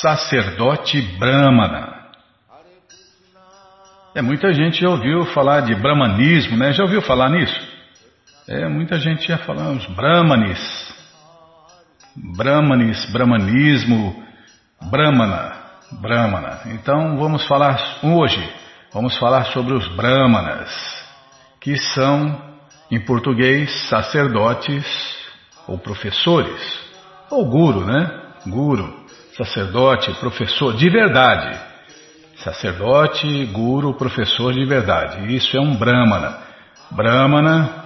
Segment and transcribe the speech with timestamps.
[0.00, 2.06] sacerdote brahmana.
[4.14, 6.72] É, muita gente já ouviu falar de brahmanismo, né?
[6.72, 7.76] Já ouviu falar nisso?
[8.48, 10.94] É, muita gente já falou os brahmanes,
[12.14, 14.24] brahmanes, brahmanismo,
[14.90, 15.52] brahmana,
[16.00, 16.60] brahmana.
[16.66, 18.52] Então vamos falar hoje,
[18.92, 20.70] vamos falar sobre os brahmanas,
[21.60, 22.40] que são,
[22.90, 24.86] em português, sacerdotes
[25.66, 26.80] ou professores,
[27.28, 28.22] ou guru, né?
[28.46, 29.05] Guru,
[29.36, 31.58] sacerdote, professor de verdade.
[32.42, 35.34] Sacerdote, guru, professor de verdade.
[35.34, 36.38] Isso é um brahmana.
[36.90, 37.84] Brahmana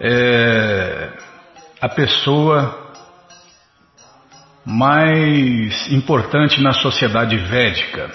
[0.00, 1.10] é
[1.80, 2.92] a pessoa
[4.64, 8.10] mais importante na sociedade védica.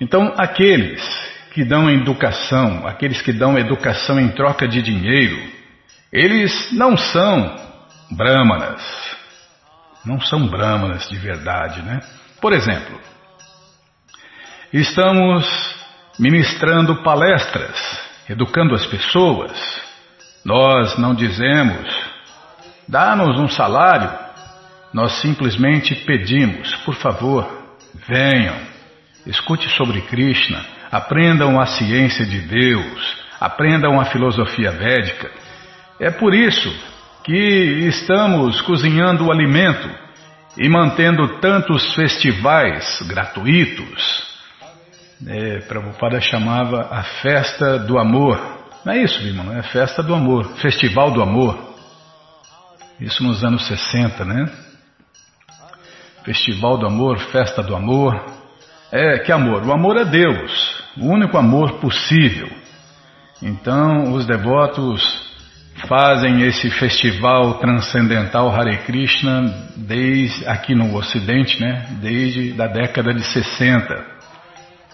[0.00, 1.02] Então, aqueles
[1.52, 5.38] que dão educação, aqueles que dão educação em troca de dinheiro,
[6.12, 7.56] eles não são
[8.10, 9.13] brahmanas.
[10.04, 12.00] Não são brahmanas de verdade, né?
[12.40, 13.00] Por exemplo,
[14.72, 15.46] estamos
[16.18, 17.74] ministrando palestras,
[18.28, 19.52] educando as pessoas.
[20.44, 21.88] Nós não dizemos,
[22.86, 24.10] dá-nos um salário.
[24.92, 27.48] Nós simplesmente pedimos, por favor,
[28.06, 28.56] venham,
[29.26, 35.30] escute sobre Krishna, aprendam a ciência de Deus, aprendam a filosofia védica.
[35.98, 36.70] É por isso
[37.24, 37.32] que
[37.88, 40.03] estamos cozinhando o alimento
[40.56, 44.34] e mantendo tantos festivais gratuitos.
[45.26, 48.38] É, Prabhupada chamava a festa do amor.
[48.84, 49.52] Não é isso, irmão?
[49.56, 51.74] É festa do amor, festival do amor.
[53.00, 54.50] Isso nos anos 60, né?
[56.24, 58.24] Festival do amor, festa do amor.
[58.92, 59.64] É, que amor?
[59.66, 62.48] O amor é Deus, o único amor possível.
[63.42, 65.23] Então, os devotos
[65.86, 71.86] fazem esse festival transcendental Hare Krishna desde aqui no Ocidente, né?
[72.00, 74.14] Desde da década de 60.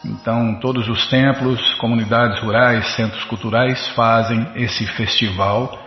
[0.05, 5.79] Então, todos os templos, comunidades rurais, centros culturais fazem esse festival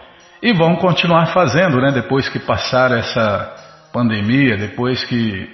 [0.42, 1.92] e vão continuar fazendo, né?
[1.92, 3.56] Depois que passar essa
[3.92, 5.50] pandemia, depois que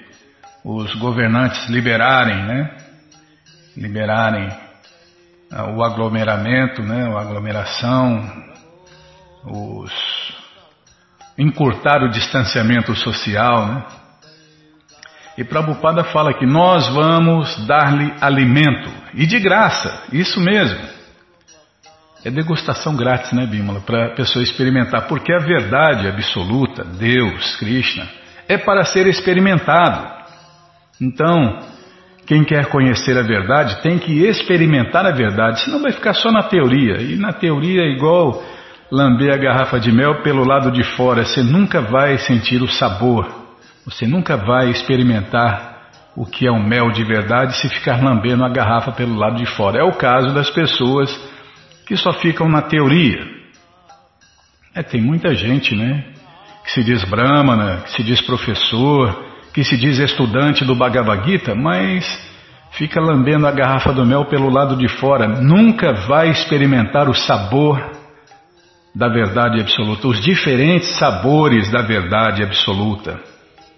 [0.64, 2.72] os governantes liberarem, né?
[3.78, 4.50] Liberarem
[5.52, 7.06] ah, o aglomeramento, né?
[7.16, 8.50] A aglomeração,
[9.46, 9.92] os
[11.38, 13.86] encurtar o distanciamento social, né?
[15.38, 20.78] E Prabhupada fala que nós vamos dar-lhe alimento, e de graça, isso mesmo.
[22.26, 28.06] É degustação grátis, né, Bímola, para a pessoa experimentar, porque a verdade absoluta, Deus, Krishna,
[28.50, 30.06] é para ser experimentado.
[31.00, 31.60] Então,
[32.26, 36.44] quem quer conhecer a verdade tem que experimentar a verdade, senão vai ficar só na
[36.44, 37.02] teoria.
[37.02, 38.44] E na teoria é igual
[38.92, 43.28] lamber a garrafa de mel pelo lado de fora, você nunca vai sentir o sabor,
[43.86, 45.78] você nunca vai experimentar
[46.16, 49.46] o que é um mel de verdade se ficar lambendo a garrafa pelo lado de
[49.46, 49.80] fora.
[49.80, 51.10] É o caso das pessoas
[51.86, 53.26] que só ficam na teoria.
[54.76, 56.04] É, tem muita gente, né?
[56.64, 61.56] Que se diz brahmana, que se diz professor, que se diz estudante do Bhagavad Gita,
[61.56, 62.06] mas
[62.72, 65.28] fica lambendo a garrafa do mel pelo lado de fora.
[65.28, 67.99] Nunca vai experimentar o sabor
[68.94, 73.20] da verdade absoluta, os diferentes sabores da verdade absoluta.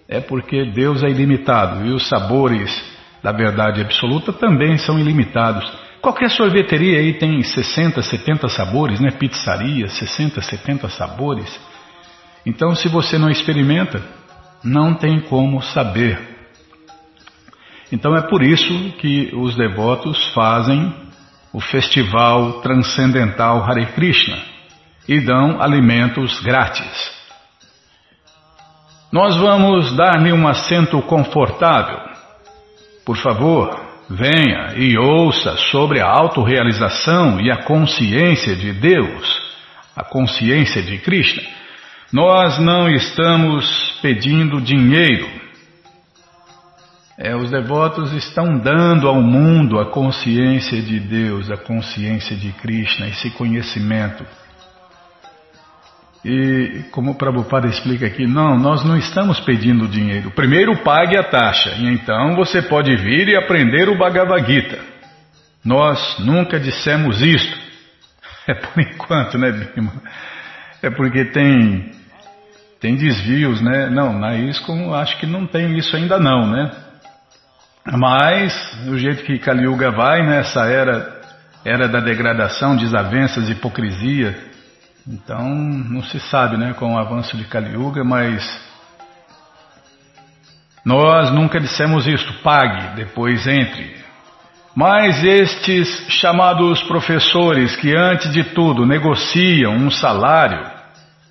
[0.08, 2.70] É porque Deus é ilimitado e os sabores
[3.24, 5.72] da verdade absoluta também são ilimitados.
[6.02, 9.12] Qualquer sorveteria aí tem 60, 70 sabores, né?
[9.12, 11.60] Pizzaria, 60, 70 sabores.
[12.46, 14.04] Então, se você não experimenta,
[14.64, 16.20] não tem como saber.
[17.92, 20.94] Então é por isso que os devotos fazem
[21.54, 24.51] o festival transcendental Hare Krishna
[25.08, 27.22] e dão alimentos grátis.
[29.12, 32.00] Nós vamos dar-lhe um assento confortável.
[33.06, 33.78] Por favor,
[34.10, 39.42] venha e ouça sobre a autorrealização e a consciência de Deus,
[39.96, 41.44] a consciência de Krishna.
[42.14, 45.30] Nós não estamos pedindo dinheiro.
[47.18, 53.08] É, os devotos estão dando ao mundo a consciência de Deus, a consciência de Krishna,
[53.08, 54.26] esse conhecimento.
[56.24, 60.30] E como o Prabhupada explica aqui, não, nós não estamos pedindo dinheiro.
[60.32, 64.80] Primeiro pague a taxa, e então você pode vir e aprender o Bhagavad Gita.
[65.66, 67.60] Nós nunca dissemos isto.
[68.48, 69.94] É por enquanto, né, Bima?
[70.82, 71.92] É porque tem,
[72.80, 73.88] tem desvios, né?
[73.88, 76.72] Não, na ISCOM acho que não tem isso ainda não, né?
[77.86, 78.54] Mas,
[78.84, 81.22] do jeito que Kali Yuga vai, nessa né, era,
[81.64, 84.36] era da degradação, desavenças, hipocrisia,
[85.08, 88.44] então, não se sabe né, com o avanço de Kali Yuga, mas
[90.86, 93.96] Nós nunca dissemos isto, pague, depois entre.
[94.76, 100.66] Mas estes chamados professores que antes de tudo negociam um salário,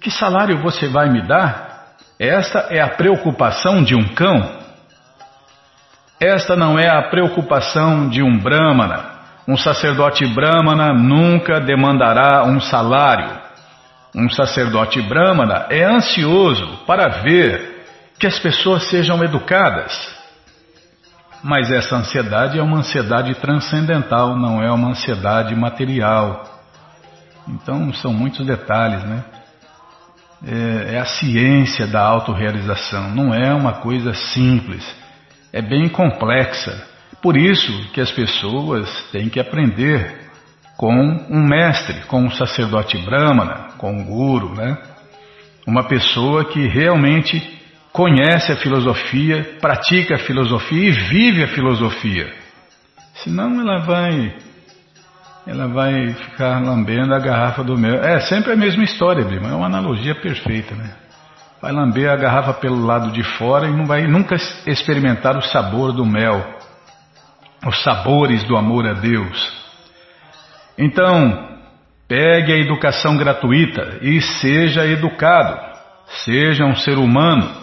[0.01, 1.95] que salário você vai me dar?
[2.19, 4.61] Esta é a preocupação de um cão?
[6.21, 9.19] Esta não é a preocupação de um brahmana.
[9.49, 13.50] Um sacerdote brahmana nunca demandará um salário.
[14.15, 17.85] Um sacerdote brahmana é ansioso para ver
[18.19, 19.93] que as pessoas sejam educadas.
[21.43, 26.45] Mas essa ansiedade é uma ansiedade transcendental, não é uma ansiedade material.
[27.49, 29.25] Então são muitos detalhes, né?
[30.47, 34.85] É, é a ciência da autorrealização, não é uma coisa simples,
[35.53, 36.89] é bem complexa.
[37.21, 40.31] Por isso que as pessoas têm que aprender
[40.79, 40.95] com
[41.29, 44.77] um mestre, com um sacerdote brahmana, com um guru, né?
[45.67, 47.43] Uma pessoa que realmente
[47.93, 52.31] conhece a filosofia, pratica a filosofia e vive a filosofia.
[53.25, 54.37] Senão ela vai
[55.47, 58.05] ela vai ficar lambendo a garrafa do mel.
[58.05, 60.91] É sempre a mesma história, Brima, é uma analogia perfeita, né?
[61.61, 64.37] Vai lamber a garrafa pelo lado de fora e não vai nunca
[64.67, 66.59] experimentar o sabor do mel,
[67.67, 69.61] os sabores do amor a Deus.
[70.79, 71.50] Então,
[72.11, 75.57] pegue a educação gratuita e seja educado,
[76.25, 77.55] seja um ser humano.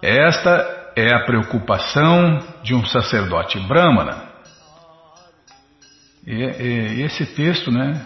[0.00, 4.22] Esta é a preocupação de um sacerdote brahmana.
[6.26, 8.00] E, e, esse texto, né,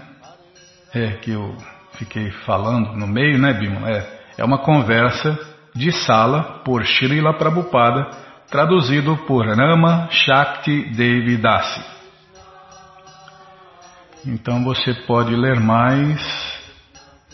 [0.93, 1.57] é que eu
[1.93, 5.39] fiquei falando no meio, né, Bima, é, é uma conversa
[5.77, 8.11] de sala por Srila Prabhupada,
[8.51, 12.02] traduzido por Rama Shakti Devi Dasi.
[14.25, 16.21] Então você pode ler mais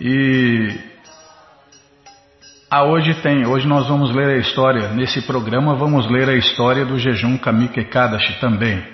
[0.00, 0.76] E
[2.68, 6.84] ah, hoje tem, hoje nós vamos ler a história, nesse programa vamos ler a história
[6.84, 8.84] do jejum Kamika Ekadashi também.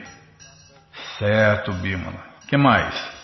[1.18, 2.22] Certo, Bimala.
[2.46, 3.19] que mais?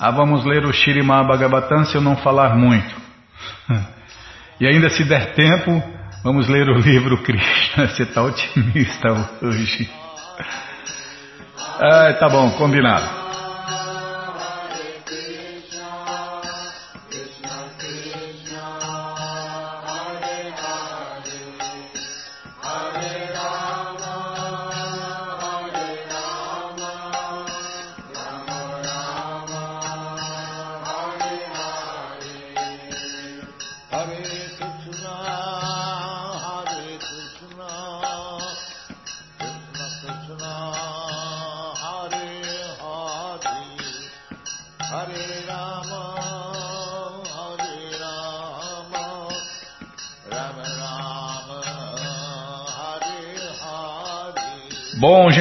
[0.00, 2.94] Ah, vamos ler o Shirimá Bhagavatam se eu não falar muito.
[4.58, 5.82] E ainda se der tempo,
[6.22, 7.88] Vamos ler o livro Krishna.
[7.88, 9.08] Você está otimista
[9.40, 9.90] hoje.
[11.80, 13.19] Ah, tá bom, combinado.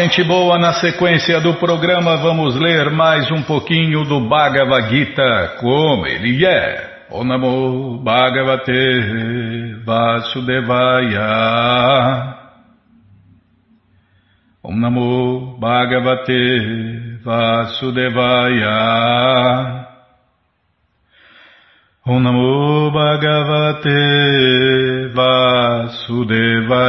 [0.10, 6.08] Gente boa, na sequência do programa vamos ler mais um pouquinho do Bhagavad Gita, como
[6.08, 7.06] ele é.
[7.12, 11.28] O Namo Bhagavate Vasudevaya.
[14.64, 18.80] Om Namo Bhagavate Vasudevaya.
[22.08, 23.90] Om Namo Bhagavate
[25.14, 26.80] Vasudevaya.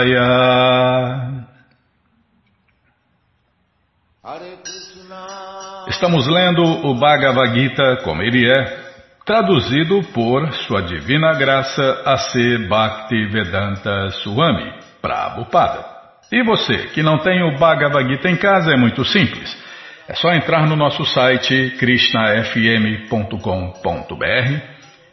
[5.88, 8.78] Estamos lendo o Bhagavad Gita como ele é,
[9.24, 12.68] traduzido por Sua Divina Graça A.C.
[12.68, 15.86] Bhakti Vedanta Swami, Prabhupada.
[16.30, 19.56] E você que não tem o Bhagavad Gita em casa é muito simples.
[20.06, 23.38] É só entrar no nosso site krishnafm.com.br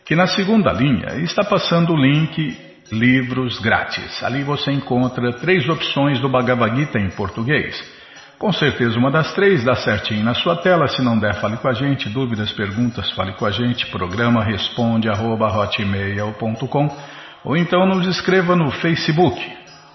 [0.06, 2.58] que na segunda linha está passando o link
[2.92, 4.22] Livros Grátis.
[4.22, 7.97] Ali você encontra três opções do Bhagavad Gita em português.
[8.40, 10.88] Com certeza uma das três dá certinho na sua tela.
[10.88, 12.08] Se não der, fale com a gente.
[12.08, 13.88] Dúvidas, perguntas, fale com a gente.
[13.88, 16.88] Programa responde arroba, hotmail.com
[17.44, 19.40] ou então nos escreva no Facebook,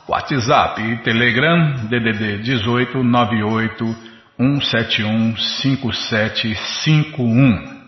[0.08, 3.96] WhatsApp e Telegram DDD 18 98
[4.38, 7.82] 171 5751.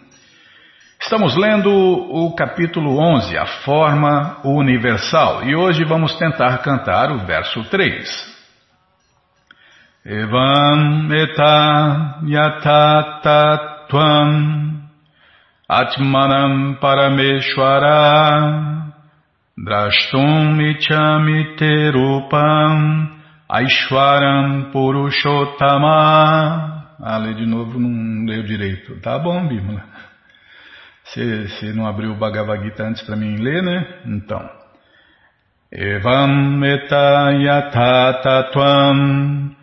[1.00, 7.64] Estamos lendo o capítulo 11, a forma universal, e hoje vamos tentar cantar o verso
[7.64, 8.33] 3.
[10.06, 14.30] Evam eta yatatatvam
[15.68, 18.84] atmanam parameshwara
[19.56, 23.14] drashtum ichamite rupam
[23.48, 26.84] Aishwaram Purushottama.
[27.00, 28.98] Ah, lê de novo, não leu direito.
[29.00, 29.84] Tá bom, Bimala.
[31.04, 33.86] Você, não abriu o Bhagavad Gita antes para mim ler, né?
[34.06, 34.48] Então.
[35.70, 39.54] Evam metayatatatvam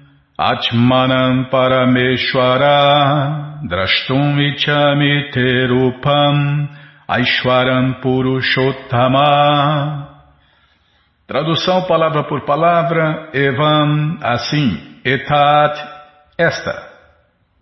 [0.42, 6.68] atmanam parameshwara drashtum ichami terupam
[7.08, 10.08] aishwaram purushottama
[11.28, 15.80] Tradução palavra por palavra, evam, assim, etat,
[16.38, 16.90] esta,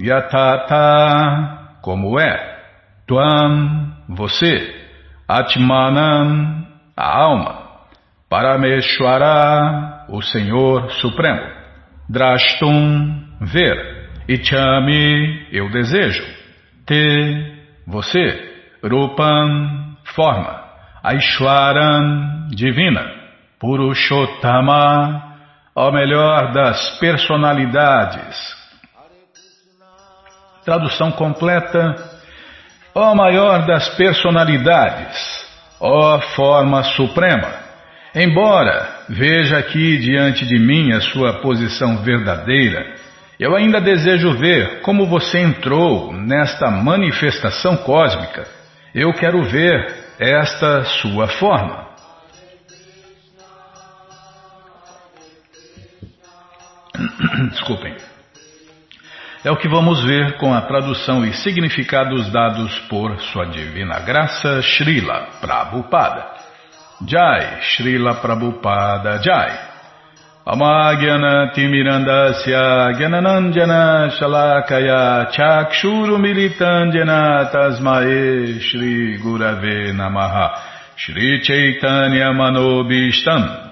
[0.02, 2.64] yatata, como é,
[3.06, 4.76] tuam, você,
[5.28, 6.66] atmanam,
[6.98, 7.62] a alma,
[8.28, 11.59] parameshwara, o Senhor Supremo,
[12.10, 16.26] drashtum, ver, ichami, eu desejo,
[16.86, 18.52] te, você,
[18.84, 20.64] rupam, forma,
[21.04, 23.20] aishwaram, divina,
[23.60, 25.38] Purushottama,
[25.76, 28.58] ao melhor das personalidades.
[30.66, 31.96] Tradução completa:
[32.96, 35.16] ó maior das personalidades,
[35.80, 37.69] ó forma suprema.
[38.16, 42.96] Embora veja aqui diante de mim a sua posição verdadeira,
[43.40, 48.48] eu ainda desejo ver como você entrou nesta manifestação cósmica.
[48.94, 51.88] Eu quero ver esta sua forma.
[57.52, 57.96] Desculpem.
[59.46, 64.62] É o que vamos ver com a tradução e significados dados por Sua Divina Graça
[64.62, 66.39] Srila Prabhupada.
[67.06, 69.70] Jai, Srila Prabhupada Jai.
[70.50, 80.50] Amagyana Timirandasya Gyananandjana Shalakaya Chakshuru Militandjana Tasmae Shri Gurave Namaha
[80.96, 83.70] Shri Chaitanya Manobishtam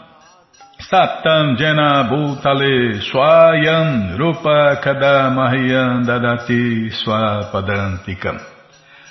[0.91, 8.56] Satam Jena Bhutale Swayam Rupa Kadamahyam Dadati Swapadantikam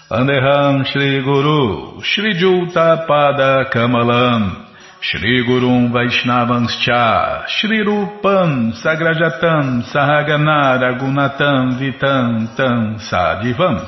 [0.09, 4.67] Andeham Shri Guru Shri Juta Pada Kamalam
[5.01, 13.85] Shri Gurum Vaishnavanscha Shri Rupam Sagrajatam Sahagana Ragunatam Vitam Tam Sadivam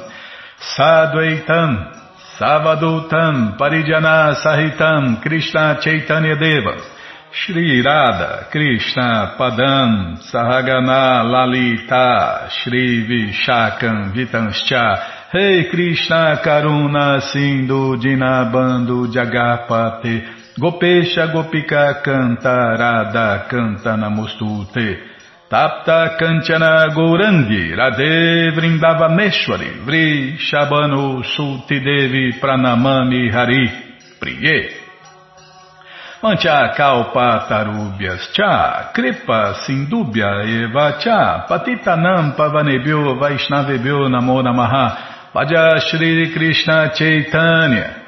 [0.59, 1.95] Sadvaitam
[2.37, 6.99] Savadutam Parijana Sahitam Krishna Chaitanya Deva
[7.31, 19.07] Shri Irada, Krishna, Padam, Sahagana, Lalita, Shri Vishakam, Vitanscha, Rei hey Krishna, Karuna, Sindhu, Dinabando,
[19.09, 20.23] Jagapate,
[20.59, 24.97] Gopesha, Gopika, Canta, Radha, Canta, Namostute,
[25.47, 33.71] Tapta, Kanchana, Gourangi, Radhe, Vrindavaneshwari, Vri, Shabano, Sulti Devi, Pranamami, Hari,
[34.19, 34.87] Priye.
[36.23, 46.33] Mancha kalpa tarubhyas cha, kripa sindubhya eva cha, patitanam pavanebhyo vaishnavebhyo namo namaha, Vaja Shri
[46.33, 48.03] Krishna Chaitanya,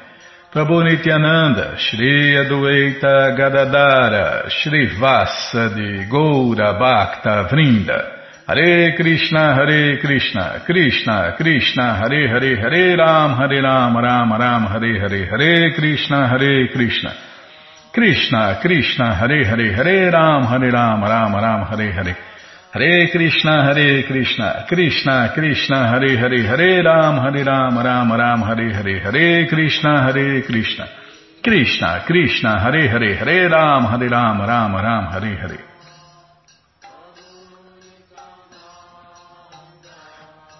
[0.51, 10.63] Prabhu Nityananda, Shri Adueita Gadadara, Shri Vassa de Goura Bhakta Vrinda, Hare Krishna, Hare Krishna,
[10.65, 16.69] Krishna, Krishna, Hare Hare, Hare Ram, Hare Ram, Ram Ram, Hare Hare, Hare Krishna, Hare
[16.73, 17.13] Krishna.
[17.93, 22.30] Krishna, Krishna, Hare Hare, Hare Ram, Hare Ram, Ram Ram, Hare Hare.
[22.73, 28.71] Hare Krishna, Hare Krishna, Krishna, Krishna, Hare Hare, Hare Ram, Hare Ram, Ram Ram, Hare
[28.71, 30.87] Hare, Hare Krishna, Hare Krishna,
[31.43, 35.59] Krishna, Krishna, Hare Hare, Hare Ram, Hare Ram, Ram Ram, Hare Hare.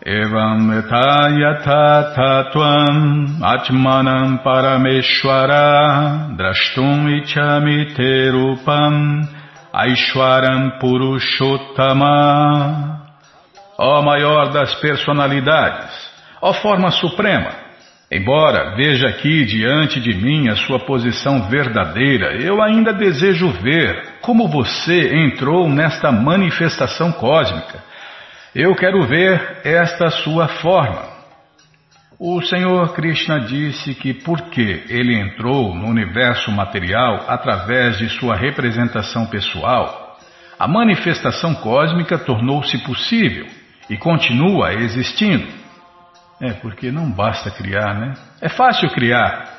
[0.05, 9.27] Evam etayata tatuam atmanam parameshwara drashtum ichami terupam
[9.73, 12.09] aishwaram purushottama
[13.77, 17.49] Ó maior das personalidades, ó forma suprema,
[18.11, 24.47] embora veja aqui diante de mim a sua posição verdadeira, eu ainda desejo ver como
[24.47, 27.91] você entrou nesta manifestação cósmica
[28.53, 31.10] eu quero ver esta sua forma.
[32.23, 39.25] O Senhor Krishna disse que porque ele entrou no universo material através de sua representação
[39.25, 40.19] pessoal,
[40.59, 43.47] a manifestação cósmica tornou-se possível
[43.89, 45.47] e continua existindo.
[46.39, 48.13] É, porque não basta criar, né?
[48.39, 49.49] É fácil criar.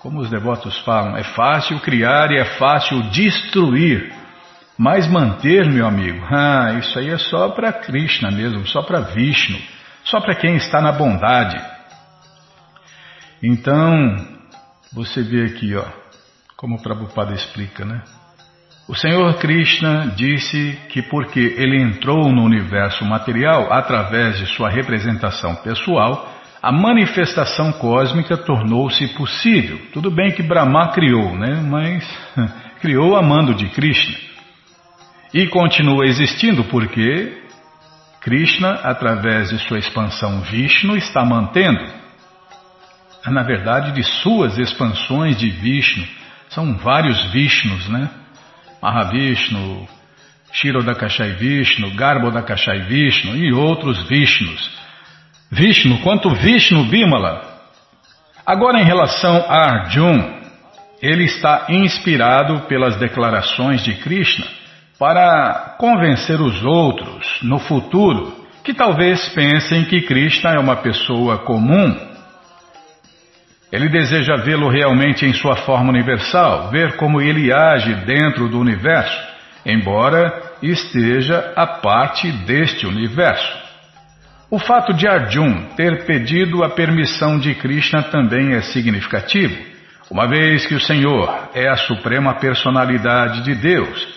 [0.00, 4.10] Como os devotos falam, é fácil criar e é fácil destruir.
[4.78, 9.58] Mas manter, meu amigo, ah, isso aí é só para Krishna mesmo, só para Vishnu,
[10.02, 11.78] só para quem está na bondade.
[13.42, 14.16] Então,
[14.92, 15.84] você vê aqui, ó,
[16.56, 18.02] como o Prabhupada explica, né?
[18.86, 25.54] O Senhor Krishna disse que porque ele entrou no universo material através de sua representação
[25.56, 26.28] pessoal,
[26.60, 29.78] a manifestação cósmica tornou-se possível.
[29.92, 31.62] Tudo bem que Brahma criou, né?
[31.62, 32.04] Mas
[32.82, 34.16] criou amando de Krishna.
[35.32, 37.44] E continua existindo porque
[38.20, 42.00] Krishna, através de sua expansão Vishnu, está mantendo.
[43.26, 46.06] Na verdade, de suas expansões de Vishnu.
[46.48, 48.08] São vários Vishnus, né?
[48.82, 49.86] Mahavishnu,
[50.52, 54.70] Shirodakashai Vishnu, Garbhodakashai Vishnu e outros Vishnus.
[55.50, 57.42] Vishnu, quanto Vishnu Bimala.
[58.44, 60.40] Agora, em relação a Arjun,
[61.02, 64.46] ele está inspirado pelas declarações de Krishna
[64.98, 72.09] para convencer os outros no futuro que talvez pensem que Krishna é uma pessoa comum.
[73.72, 79.16] Ele deseja vê-lo realmente em sua forma universal, ver como ele age dentro do universo,
[79.64, 83.58] embora esteja a parte deste universo.
[84.50, 89.70] O fato de Arjun ter pedido a permissão de Krishna também é significativo,
[90.10, 94.08] uma vez que o Senhor é a suprema personalidade de Deus,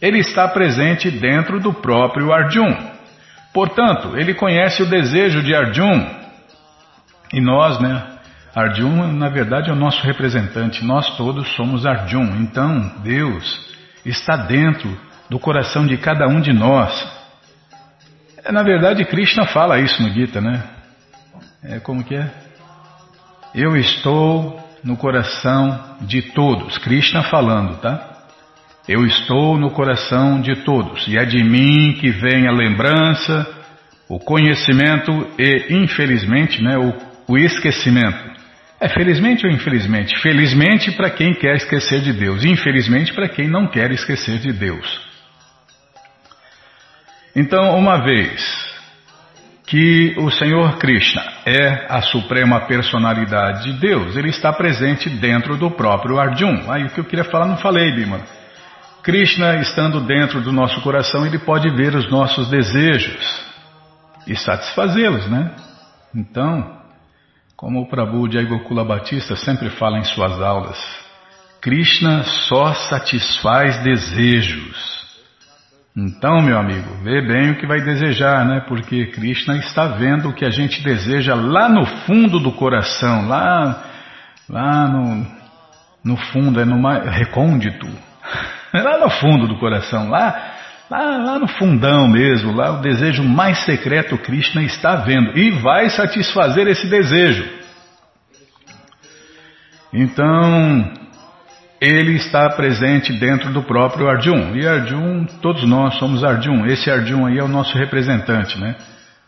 [0.00, 2.74] ele está presente dentro do próprio Arjun.
[3.52, 6.06] Portanto, ele conhece o desejo de Arjun.
[7.34, 8.11] E nós, né?
[8.54, 10.84] Arjun, na verdade, é o nosso representante.
[10.84, 12.36] Nós todos somos Arjun.
[12.40, 13.72] Então, Deus
[14.04, 14.94] está dentro
[15.30, 16.92] do coração de cada um de nós.
[18.44, 20.62] É, na verdade, Krishna fala isso no Gita, né?
[21.62, 22.30] É como que é?
[23.54, 26.76] Eu estou no coração de todos.
[26.78, 28.10] Krishna falando, tá?
[28.88, 33.46] Eu estou no coração de todos e é de mim que vem a lembrança,
[34.08, 36.92] o conhecimento e, infelizmente, né, o,
[37.28, 38.31] o esquecimento.
[38.82, 40.18] É felizmente ou infelizmente?
[40.18, 45.00] Felizmente para quem quer esquecer de Deus, infelizmente para quem não quer esquecer de Deus.
[47.36, 48.42] Então, uma vez
[49.68, 55.70] que o Senhor Krishna é a suprema personalidade de Deus, ele está presente dentro do
[55.70, 56.68] próprio Arjun.
[56.68, 58.18] Aí o que eu queria falar não falei, Bima.
[59.04, 63.44] Krishna estando dentro do nosso coração, ele pode ver os nossos desejos
[64.26, 65.54] e satisfazê-los, né?
[66.12, 66.81] Então,
[67.62, 70.76] como o Prabhu de Gokula Batista sempre fala em suas aulas,
[71.60, 75.00] Krishna só satisfaz desejos.
[75.96, 78.64] Então, meu amigo, vê bem o que vai desejar, né?
[78.66, 83.84] Porque Krishna está vendo o que a gente deseja lá no fundo do coração, lá,
[84.48, 85.24] lá no,
[86.02, 87.86] no fundo, é no mais recôndito,
[88.74, 90.51] lá no fundo do coração, lá,
[90.92, 95.88] lá, lá no fundão mesmo, lá o desejo mais secreto Krishna está vendo e vai
[95.88, 97.44] satisfazer esse desejo.
[99.92, 100.90] Então,
[101.80, 104.54] ele está presente dentro do próprio Arjun.
[104.54, 106.66] E Arjun, todos nós somos Arjun.
[106.66, 108.76] Esse Arjun aí é o nosso representante, né?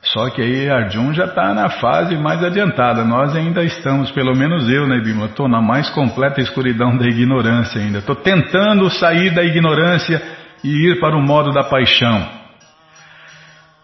[0.02, 3.04] Só que aí Arjun já está na fase mais adiantada.
[3.04, 5.26] Nós ainda estamos, pelo menos eu, né, Bima?
[5.26, 7.98] Estou na mais completa escuridão da ignorância ainda.
[7.98, 10.22] Estou tentando sair da ignorância
[10.64, 12.42] e ir para o modo da paixão.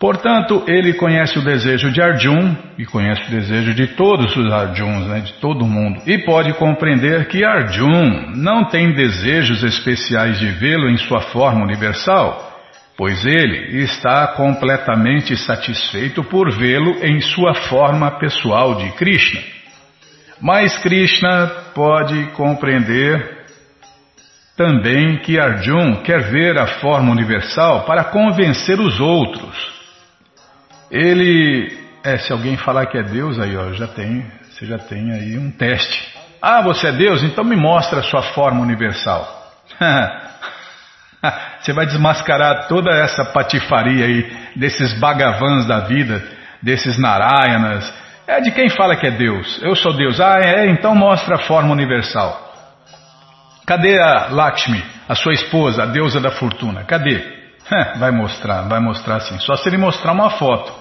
[0.00, 5.06] Portanto, ele conhece o desejo de Arjun e conhece o desejo de todos os Arjuns,
[5.06, 10.88] né, de todo mundo, e pode compreender que Arjun não tem desejos especiais de vê-lo
[10.88, 12.50] em sua forma universal,
[12.96, 19.42] pois ele está completamente satisfeito por vê-lo em sua forma pessoal de Krishna.
[20.40, 23.39] Mas Krishna pode compreender
[24.60, 29.80] também que Arjun quer ver a forma universal para convencer os outros
[30.90, 35.12] ele, é, se alguém falar que é Deus, aí ó, já tem, você já tem
[35.12, 36.12] aí um teste.
[36.42, 37.22] Ah, você é Deus?
[37.22, 39.52] Então me mostra a sua forma universal.
[41.60, 46.22] você vai desmascarar toda essa patifaria aí desses bagavans da vida,
[46.60, 47.92] desses narayanas.
[48.26, 49.60] É de quem fala que é Deus.
[49.62, 50.20] Eu sou Deus.
[50.20, 52.49] Ah, é, então mostra a forma universal.
[53.70, 56.82] Cadê a Lakshmi, a sua esposa, a deusa da fortuna?
[56.82, 57.22] Cadê?
[58.00, 59.38] Vai mostrar, vai mostrar sim.
[59.38, 60.72] Só se ele mostrar uma foto.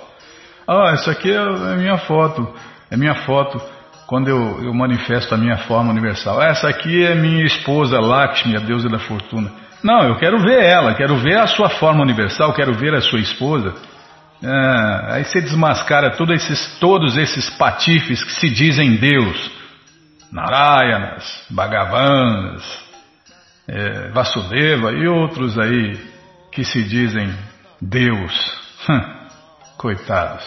[0.68, 2.52] Ah, isso aqui é minha foto.
[2.90, 3.62] É minha foto
[4.08, 6.42] quando eu, eu manifesto a minha forma universal.
[6.42, 9.52] Essa aqui é minha esposa Lakshmi, a deusa da fortuna.
[9.84, 13.20] Não, eu quero ver ela, quero ver a sua forma universal, quero ver a sua
[13.20, 13.72] esposa.
[14.44, 19.59] É, aí você desmascara todos esses, todos esses patifes que se dizem Deus.
[20.32, 22.90] Narayanas, Bhagavanas,
[23.68, 25.98] é, Vasudeva e outros aí
[26.52, 27.34] que se dizem
[27.82, 28.60] Deus.
[29.78, 30.44] Coitados.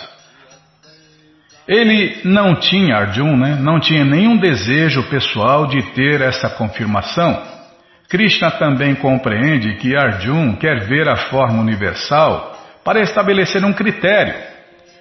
[1.67, 7.41] Ele não tinha, Arjun, né, não tinha nenhum desejo pessoal de ter essa confirmação.
[8.09, 14.35] Krishna também compreende que Arjun quer ver a forma universal para estabelecer um critério,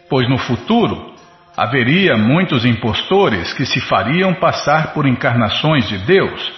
[0.08, 1.11] pois no futuro
[1.56, 6.54] haveria muitos impostores que se fariam passar por encarnações de Deus.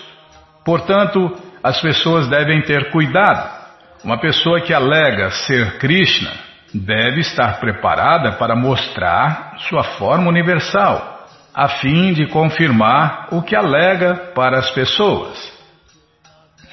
[0.64, 3.64] Portanto, as pessoas devem ter cuidado.
[4.04, 6.32] Uma pessoa que alega ser Krishna
[6.74, 14.32] deve estar preparada para mostrar sua forma universal, a fim de confirmar o que alega
[14.34, 15.54] para as pessoas.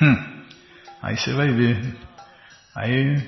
[0.01, 0.17] Hum,
[1.03, 1.95] aí você vai ver.
[2.75, 3.23] Aí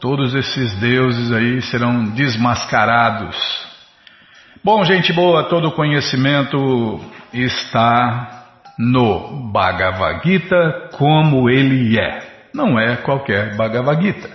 [0.00, 3.67] todos esses deuses aí serão desmascarados.
[4.64, 7.00] Bom, gente boa, todo conhecimento
[7.32, 12.48] está no Bhagavad Gita como ele é.
[12.52, 14.28] Não é qualquer Bhagavad Gita.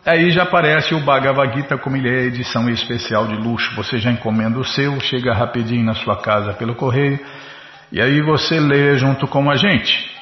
[0.05, 3.75] Aí já aparece o Bhagavad Gita como ele é edição especial de luxo.
[3.75, 7.19] Você já encomenda o seu, chega rapidinho na sua casa pelo correio.
[7.91, 10.15] E aí você lê junto com a gente,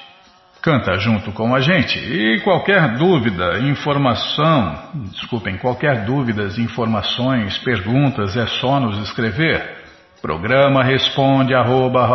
[0.68, 1.98] canta junto com a gente.
[1.98, 4.78] E qualquer dúvida, informação,
[5.14, 9.78] desculpem, qualquer dúvidas, informações, perguntas, é só nos escrever.
[10.22, 12.06] Programa responde arroba,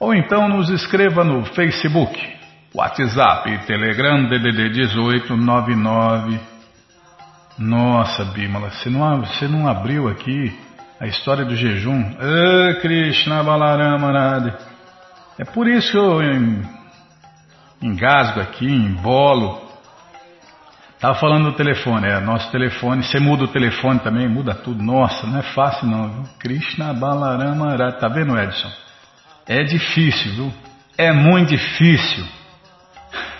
[0.00, 2.18] ou então nos escreva no Facebook,
[2.74, 6.40] WhatsApp Telegram DDD 1899.
[7.58, 10.50] Nossa, Bímola, você não, você não abriu aqui
[10.98, 12.02] a história do jejum.
[12.18, 14.71] Ah, Krishna Balarama Radha.
[15.42, 16.20] É por isso que eu
[17.82, 19.60] engasgo aqui, embolo.
[20.94, 24.80] Estava falando do telefone, é, nosso telefone, você muda o telefone também, muda tudo.
[24.80, 26.22] Nossa, não é fácil não, viu?
[26.38, 27.90] Krishna Balarama Radha.
[27.98, 28.70] Tá vendo, Edson?
[29.48, 30.54] É difícil, viu?
[30.96, 32.24] É muito difícil.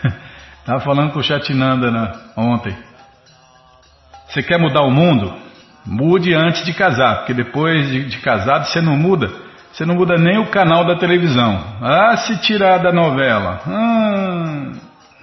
[0.58, 2.76] Estava falando com o Chatinanda né, ontem.
[4.26, 5.32] Você quer mudar o mundo?
[5.86, 9.51] Mude antes de casar, porque depois de, de casado você não muda.
[9.72, 11.58] Você não muda nem o canal da televisão.
[11.80, 13.62] Ah, se tirar da novela.
[13.66, 14.72] Ah,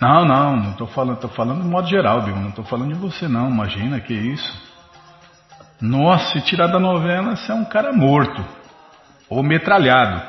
[0.01, 2.99] não, não, não estou falando, estou falando de modo geral, Bill, não estou falando de
[2.99, 4.69] você não, imagina que isso.
[5.79, 8.43] Nossa, se tirar da novela, você é um cara morto.
[9.29, 10.21] Ou metralhado.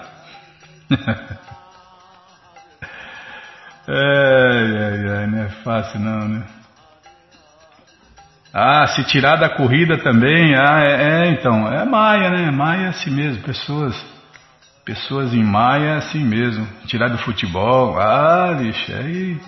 [3.88, 6.59] ai, ai, ai, não é fácil não, né?
[8.52, 12.50] Ah, se tirar da corrida também, ah, é, é, então, é Maia, né?
[12.50, 13.94] Maia é assim mesmo, pessoas,
[14.84, 16.66] pessoas em Maia é assim mesmo.
[16.86, 19.40] Tirar do futebol, ah, bicho, aí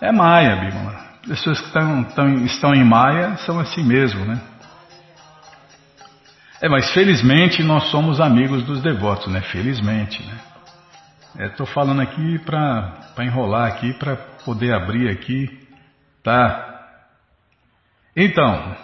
[0.00, 1.08] é Maia, Bíblia.
[1.26, 4.40] Pessoas que estão, estão, estão em Maia são assim mesmo, né?
[6.60, 9.40] É, mas felizmente nós somos amigos dos devotos, né?
[9.40, 11.46] Felizmente, né?
[11.46, 15.46] Estou é, falando aqui para enrolar aqui, para poder abrir aqui,
[16.22, 16.67] tá?
[18.20, 18.76] Então,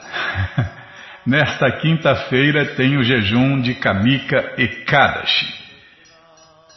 [1.27, 5.53] nesta quinta-feira tem o jejum de Kamika Ekadashi.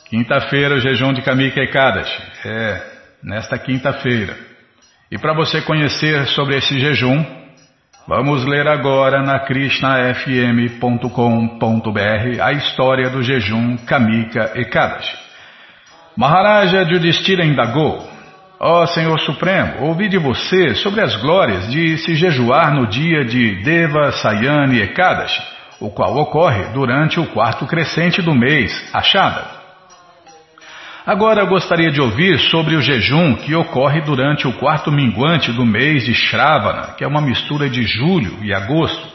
[0.09, 2.19] Quinta-feira o jejum de Kamika Ekadashi.
[2.43, 2.81] É,
[3.23, 4.35] nesta quinta-feira.
[5.11, 7.23] E para você conhecer sobre esse jejum,
[8.07, 15.15] vamos ler agora na krishnafm.com.br a história do jejum Kamika Ekadashi.
[16.17, 18.16] Maharaja Yudhishthira indagou
[18.59, 23.23] Ó oh, Senhor Supremo, ouvi de você sobre as glórias de se jejuar no dia
[23.23, 25.39] de Deva Sayani Ekadashi,
[25.79, 29.57] o qual ocorre durante o quarto crescente do mês, Achada.
[31.05, 36.03] Agora gostaria de ouvir sobre o jejum que ocorre durante o quarto minguante do mês
[36.03, 39.07] de Shravana, que é uma mistura de julho e agosto.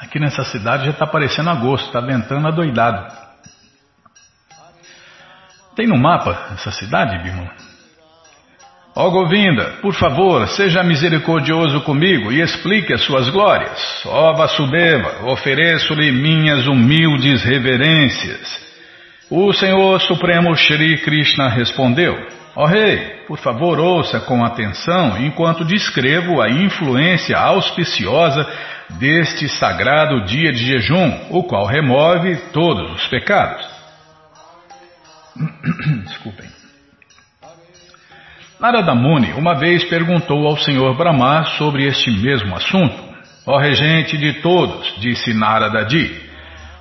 [0.00, 3.21] Aqui nessa cidade já está parecendo agosto, está ventando adoidado.
[5.74, 7.72] Tem no mapa essa cidade, Bimala?
[8.94, 14.04] Ó oh, Govinda, por favor, seja misericordioso comigo e explique as suas glórias.
[14.04, 18.60] Ó oh, Vasudeva, ofereço-lhe minhas humildes reverências.
[19.30, 22.14] O Senhor Supremo Shri Krishna respondeu:
[22.54, 28.46] Ó oh, rei, por favor ouça com atenção enquanto descrevo a influência auspiciosa
[28.90, 33.71] deste sagrado dia de jejum, o qual remove todos os pecados.
[36.04, 36.48] Desculpem.
[38.60, 43.12] Narada Muni uma vez perguntou ao Senhor Brahma sobre este mesmo assunto.
[43.46, 46.30] Ó regente de todos, disse Narada Ji,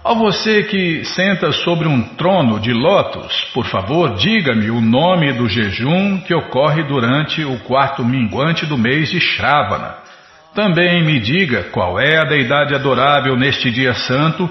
[0.03, 5.47] Ó você que senta sobre um trono de lótus, por favor, diga-me o nome do
[5.47, 9.95] jejum que ocorre durante o quarto minguante do mês de Shravana.
[10.55, 14.49] Também me diga qual é a deidade adorável neste dia santo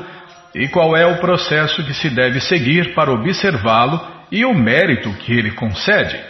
[0.54, 5.32] e qual é o processo que se deve seguir para observá-lo e o mérito que
[5.32, 6.20] ele concede.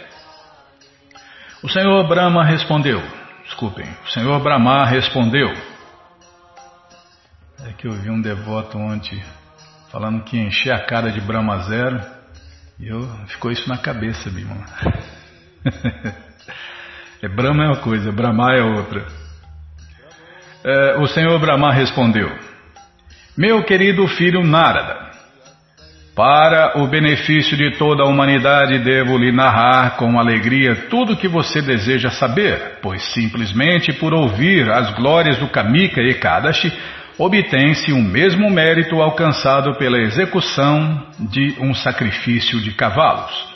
[1.63, 3.01] O Senhor Brahma respondeu,
[3.43, 5.51] desculpem, o Senhor Brahma respondeu,
[7.63, 9.21] é que eu vi um devoto ontem
[9.91, 12.01] falando que encher a cara de Brahma Zero
[12.79, 14.65] e eu, ficou isso na cabeça, meu irmão.
[17.21, 19.05] é Brahma é uma coisa, Brahma é outra.
[20.63, 22.27] É, o Senhor Brahma respondeu:
[23.37, 25.09] Meu querido filho Narada,
[26.13, 31.29] para o benefício de toda a humanidade, devo lhe narrar com alegria tudo o que
[31.29, 36.77] você deseja saber, pois simplesmente por ouvir as glórias do Kamika e Kadashi,
[37.17, 43.49] obtém-se o mesmo mérito alcançado pela execução de um sacrifício de cavalos.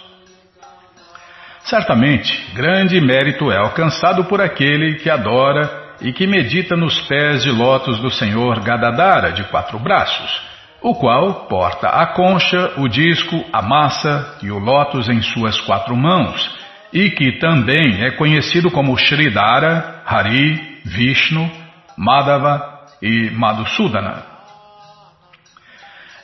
[1.65, 7.51] Certamente, grande mérito é alcançado por aquele que adora e que medita nos pés de
[7.51, 10.41] lótus do Senhor Gadadara de quatro braços,
[10.81, 15.95] o qual porta a concha, o disco, a massa e o lótus em suas quatro
[15.95, 16.51] mãos,
[16.93, 21.49] e que também é conhecido como Sridhara, Hari, Vishnu,
[21.97, 24.35] Madhava e Madhusudana.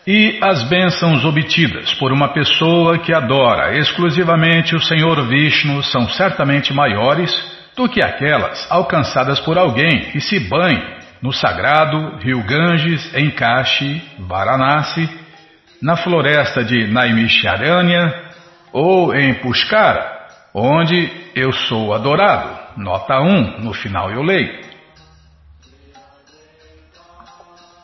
[0.05, 6.73] E as bênçãos obtidas por uma pessoa que adora exclusivamente o Senhor Vishnu são certamente
[6.73, 7.31] maiores
[7.75, 14.01] do que aquelas alcançadas por alguém que se banhe no sagrado rio Ganges, em Kashi,
[14.19, 15.09] Varanasi,
[15.81, 18.31] na floresta de Naimisharanya
[18.73, 22.59] ou em Pushkara, onde eu sou adorado.
[22.77, 24.61] Nota 1, no final eu leio.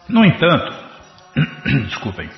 [0.08, 0.74] No entanto,
[1.88, 2.30] desculpem,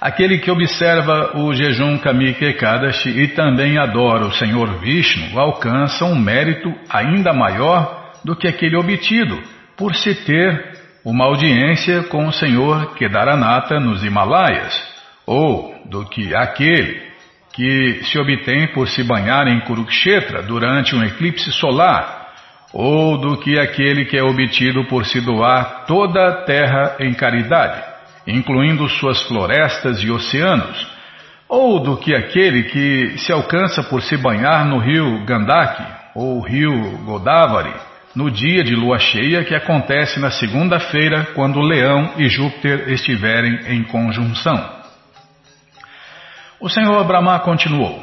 [0.00, 6.14] Aquele que observa o jejum Kamika Ekadashi e também adora o Senhor Vishnu alcança um
[6.14, 9.40] mérito ainda maior do que aquele obtido
[9.76, 14.74] por se ter uma audiência com o Senhor Kedaranata nos Himalaias,
[15.26, 17.00] ou do que aquele
[17.54, 22.26] que se obtém por se banhar em Kurukshetra durante um eclipse solar,
[22.72, 27.85] ou do que aquele que é obtido por se doar toda a terra em caridade
[28.26, 30.86] incluindo suas florestas e oceanos,
[31.48, 35.84] ou do que aquele que se alcança por se banhar no rio Gandaki
[36.14, 37.72] ou rio Godavari,
[38.14, 43.84] no dia de lua cheia que acontece na segunda-feira, quando Leão e Júpiter estiverem em
[43.84, 44.76] conjunção.
[46.58, 48.02] O Senhor Brahma continuou.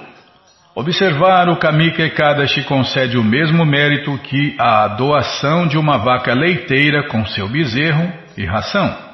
[0.75, 7.07] Observar o Kamika Ekadashi concede o mesmo mérito que a doação de uma vaca leiteira
[7.07, 9.12] com seu bezerro e ração.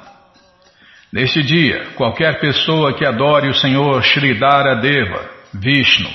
[1.12, 6.08] Neste dia, qualquer pessoa que adore o Senhor Sridhara Deva, Vishnu,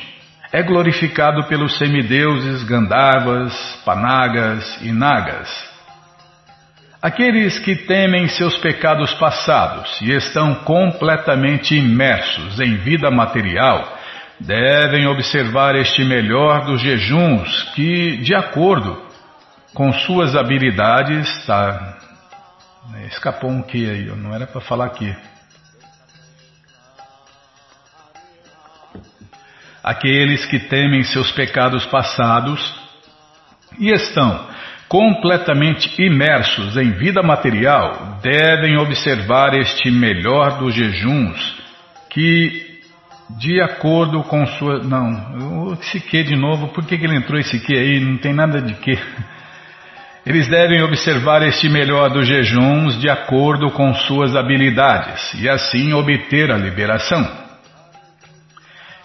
[0.53, 3.53] é glorificado pelos semideuses Gandharvas,
[3.83, 5.49] Panagas e Nagas.
[7.01, 13.99] Aqueles que temem seus pecados passados e estão completamente imersos em vida material
[14.39, 19.03] devem observar este melhor dos jejuns que, de acordo
[19.73, 21.97] com suas habilidades, tá,
[23.07, 25.15] Escapou um que aí, não era para falar aqui.
[29.83, 32.75] Aqueles que temem seus pecados passados
[33.79, 34.47] e estão
[34.87, 41.55] completamente imersos em vida material devem observar este melhor dos jejuns
[42.09, 42.81] que,
[43.37, 44.79] de acordo com sua.
[44.79, 47.99] Não, esse que de novo, por que, que ele entrou esse que aí?
[47.99, 48.97] Não tem nada de que.
[50.25, 56.51] Eles devem observar este melhor dos jejuns de acordo com suas habilidades e assim obter
[56.51, 57.45] a liberação.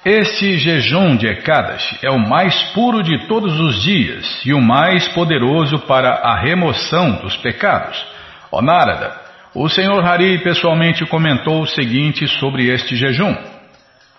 [0.02, 5.09] Este jejum de Ekadashi é o mais puro de todos os dias e o mais
[5.09, 8.02] poderoso para a remoção dos pecados.
[8.50, 9.12] O Narada,
[9.54, 13.37] o Senhor Hari pessoalmente comentou o seguinte sobre este jejum.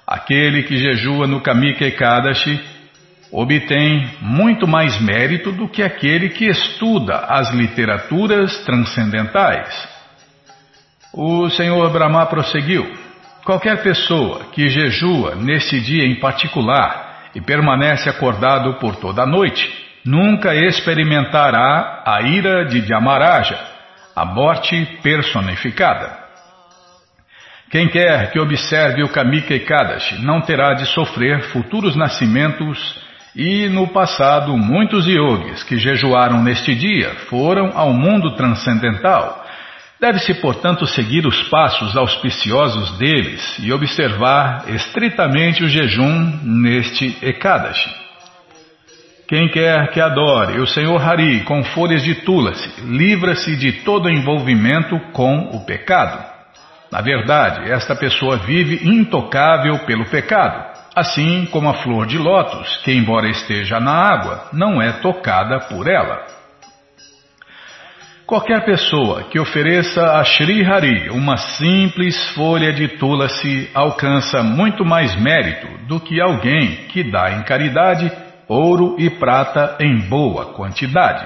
[0.05, 2.61] Aquele que jejua no Kamika Ekadashi
[3.31, 9.89] obtém muito mais mérito do que aquele que estuda as literaturas transcendentais.
[11.13, 12.91] O Senhor Brahma prosseguiu:
[13.45, 19.69] Qualquer pessoa que jejua neste dia em particular e permanece acordado por toda a noite,
[20.05, 23.57] nunca experimentará a ira de Dhyamaraja,
[24.15, 26.19] a morte personificada.
[27.69, 33.00] Quem quer que observe o Kamika Ekadashi não terá de sofrer futuros nascimentos
[33.35, 39.45] e no passado muitos yogis que jejuaram neste dia foram ao mundo transcendental.
[39.99, 48.01] Deve-se, portanto, seguir os passos auspiciosos deles e observar estritamente o jejum neste Ekadashi.
[49.27, 54.99] Quem quer que adore o Senhor Hari com folhas de tulasi, livra-se de todo envolvimento
[55.13, 56.21] com o pecado.
[56.91, 62.91] Na verdade, esta pessoa vive intocável pelo pecado, assim como a flor de lótus, que,
[62.91, 66.25] embora esteja na água, não é tocada por ela.
[68.25, 75.13] Qualquer pessoa que ofereça a Sri Hari uma simples folha de tulasi alcança muito mais
[75.19, 78.09] mérito do que alguém que dá em caridade
[78.47, 81.25] ouro e prata em boa quantidade.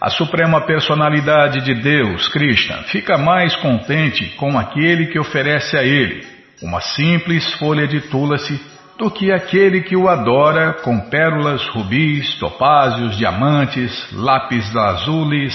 [0.00, 6.41] A Suprema Personalidade de Deus, Krishna, fica mais contente com aquele que oferece a ele
[6.62, 8.60] uma simples folha de tulasi
[8.96, 15.54] do que aquele que o adora com pérolas, rubis, topázios, diamantes, lápis azules,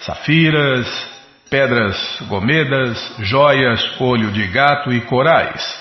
[0.00, 0.88] safiras,
[1.48, 5.80] pedras gomedas, joias, olho de gato e corais.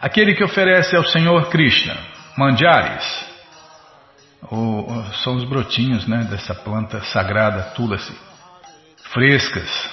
[0.00, 1.96] Aquele que oferece ao Senhor Krishna
[2.36, 3.28] manjares,
[4.50, 4.86] o,
[5.24, 8.16] são os brotinhos né, dessa planta sagrada, tulasi,
[9.12, 9.90] frescas.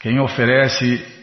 [0.00, 1.21] Quem oferece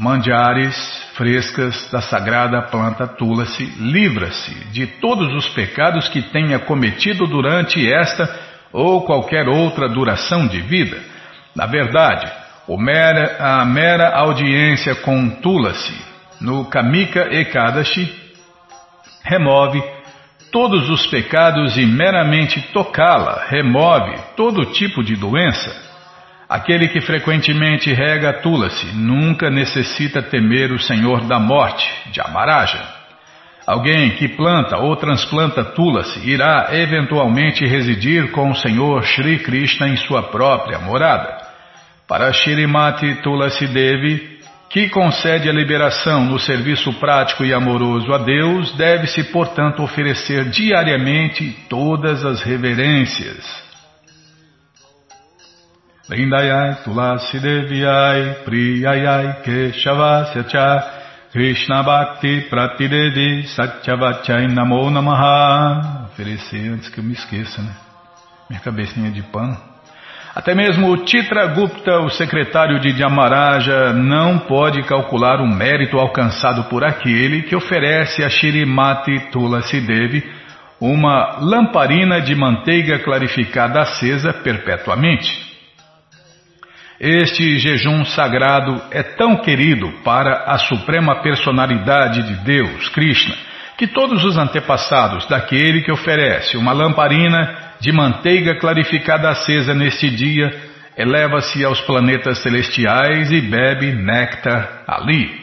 [0.00, 0.74] mandiares
[1.14, 8.26] frescas da sagrada planta tulasi livra-se de todos os pecados que tenha cometido durante esta
[8.72, 10.98] ou qualquer outra duração de vida.
[11.54, 12.32] Na verdade,
[12.78, 16.02] mera, a mera audiência com tulasi
[16.40, 18.10] no Kamika Ekadashi
[19.22, 19.82] remove
[20.50, 25.89] todos os pecados e meramente tocá-la remove todo tipo de doença.
[26.50, 32.82] Aquele que frequentemente rega Tulasi nunca necessita temer o Senhor da morte, de Amaraja.
[33.64, 39.96] Alguém que planta ou transplanta Tulasi irá eventualmente residir com o Senhor Sri Krishna em
[39.96, 41.38] sua própria morada.
[42.08, 48.76] Para Shirimati Tulasi Devi, que concede a liberação no serviço prático e amoroso a Deus,
[48.76, 53.69] deve-se, portanto, oferecer diariamente todas as reverências.
[56.10, 60.82] Vrindayai Tulasi Deviai Priyayai Keshavasya
[61.30, 67.70] Krishna Bhakti Pratidevi Satyavachai Namo Namaha Oferecer antes que eu me esqueça, né?
[68.48, 69.56] Minha cabecinha de pano.
[70.34, 76.82] Até mesmo o Titragupta, o secretário de Dhyamaraja, não pode calcular o mérito alcançado por
[76.82, 80.28] aquele que oferece a Shirimati Tulasi Devi
[80.80, 85.49] uma lamparina de manteiga clarificada acesa perpetuamente.
[87.00, 93.34] Este jejum sagrado é tão querido para a suprema personalidade de Deus, Krishna,
[93.78, 100.50] que todos os antepassados daquele que oferece uma lamparina de manteiga clarificada acesa neste dia,
[100.94, 105.40] eleva-se aos planetas celestiais e bebe néctar ali.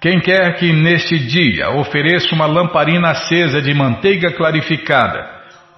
[0.00, 5.24] Quem quer que neste dia ofereça uma lamparina acesa de manteiga clarificada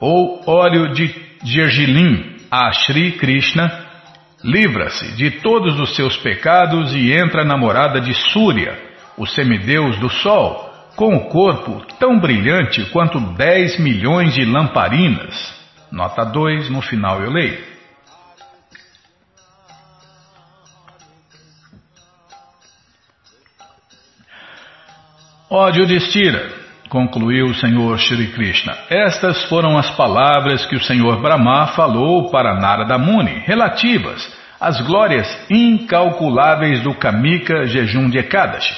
[0.00, 3.85] ou óleo de gergelim a Sri Krishna,
[4.42, 8.78] livra-se de todos os seus pecados e entra na morada de Surya,
[9.16, 15.54] o semideus do sol, com o corpo tão brilhante quanto dez milhões de lamparinas.
[15.90, 17.76] Nota 2, no final eu leio.
[25.48, 31.68] Ó Yudhishthira, concluiu o Senhor Shri Krishna, estas foram as palavras que o Senhor Brahma
[31.68, 34.26] falou para Narada Muni, relativas
[34.60, 38.74] às glórias incalculáveis do Kamika jejum de Ekadashi,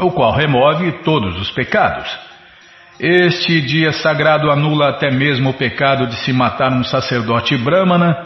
[0.00, 2.08] o qual remove todos os pecados.
[3.00, 8.16] Este dia sagrado anula até mesmo o pecado de se matar um sacerdote brahmana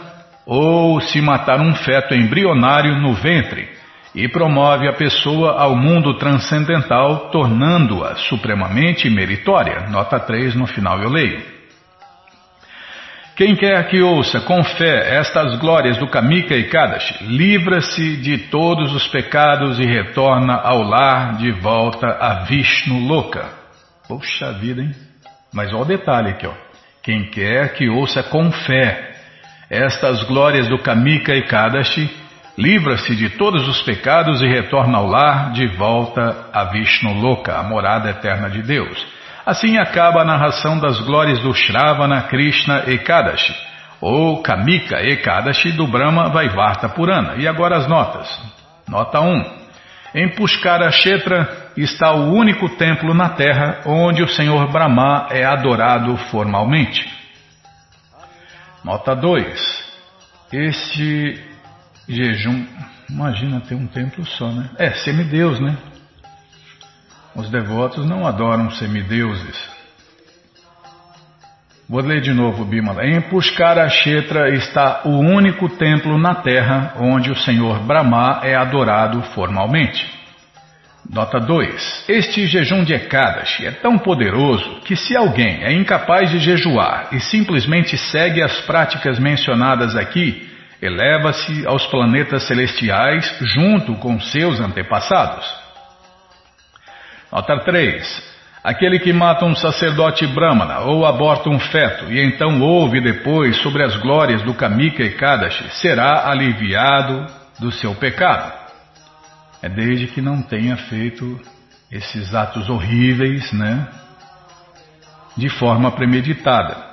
[0.45, 3.76] ou se matar um feto embrionário no ventre
[4.15, 9.87] e promove a pessoa ao mundo transcendental, tornando-a supremamente meritória.
[9.89, 11.57] Nota 3 no final eu leio.
[13.37, 18.91] Quem quer que ouça com fé estas glórias do Kamika e Kadashi, livra-se de todos
[18.93, 23.45] os pecados e retorna ao lar de volta a Vishnu Loka.
[24.07, 24.91] Poxa vida, hein?
[25.53, 26.53] Mas olha o detalhe aqui, ó.
[27.03, 29.15] Quem quer que ouça com fé
[29.69, 32.09] estas glórias do Kamika e Kadashi,
[32.57, 37.63] livra-se de todos os pecados e retorna ao lar de volta a Vishnu Loka, a
[37.63, 39.05] morada eterna de Deus.
[39.45, 43.55] Assim acaba a narração das glórias do Shravana Krishna Ekadashi,
[44.01, 47.35] ou Kamika Ekadashi do Brahma Vaivarta Purana.
[47.37, 48.27] E agora as notas.
[48.87, 49.67] Nota 1.
[50.15, 56.17] Em Pushkara Kshetra está o único templo na terra onde o Senhor Brahma é adorado
[56.31, 57.07] formalmente.
[58.83, 59.87] Nota 2.
[60.51, 61.46] Este
[62.07, 62.65] jejum.
[63.09, 64.69] Imagina ter um templo só, né?
[64.77, 65.77] É, semideus, né?
[67.35, 69.77] Os devotos não adoram semideuses.
[71.87, 73.05] Vou ler de novo, Bimala.
[73.05, 79.21] Em Pushkara Kshetra está o único templo na terra onde o Senhor Brahma é adorado
[79.33, 80.05] formalmente.
[81.09, 82.05] Nota 2.
[82.09, 87.19] Este jejum de Ekadashi é tão poderoso que se alguém é incapaz de jejuar e
[87.21, 90.46] simplesmente segue as práticas mencionadas aqui,
[90.81, 95.45] eleva-se aos planetas celestiais junto com seus antepassados.
[97.31, 98.37] Nota 3.
[98.63, 103.83] Aquele que mata um sacerdote brahmana ou aborta um feto e então ouve depois sobre
[103.83, 107.25] as glórias do Kamika Ekadashi será aliviado
[107.59, 108.53] do seu pecado.
[109.61, 111.39] É desde que não tenha feito
[111.91, 113.87] esses atos horríveis, né?
[115.35, 116.86] De forma premeditada.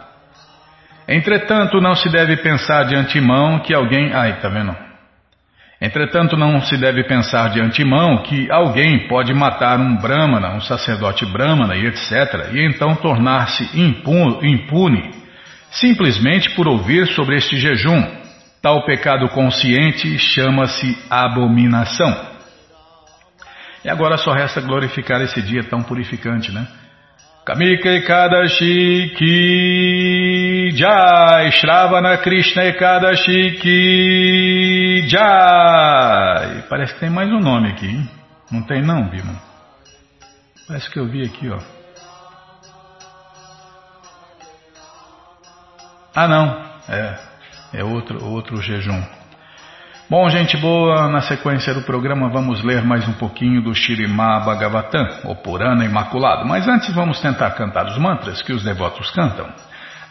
[1.06, 4.12] Entretanto, não se deve pensar de antemão que alguém.
[4.12, 4.74] Ai, tá vendo?
[5.80, 11.26] Entretanto, não se deve pensar de antemão que alguém pode matar um brahmana, um sacerdote
[11.26, 15.10] brahmana e etc., e então tornar-se impune,
[15.70, 18.02] simplesmente por ouvir sobre este jejum.
[18.62, 22.32] Tal pecado consciente chama-se abominação.
[23.84, 26.66] E agora só resta glorificar esse dia tão purificante, né?
[27.44, 37.68] Kamika Ekadashi Ki Jai Shravana Krishna Ekadashi Ki Jai Parece que tem mais um nome
[37.72, 38.10] aqui, hein?
[38.50, 39.34] Não tem não, Bima?
[40.66, 41.58] Parece que eu vi aqui, ó.
[46.14, 46.64] Ah, não.
[46.88, 47.18] É,
[47.74, 49.02] é outro, outro jejum.
[50.08, 55.08] Bom, gente boa, na sequência do programa vamos ler mais um pouquinho do Shirimá Bhagavatam,
[55.24, 56.46] o Purana Imaculado.
[56.46, 59.46] Mas antes vamos tentar cantar os mantras que os devotos cantam.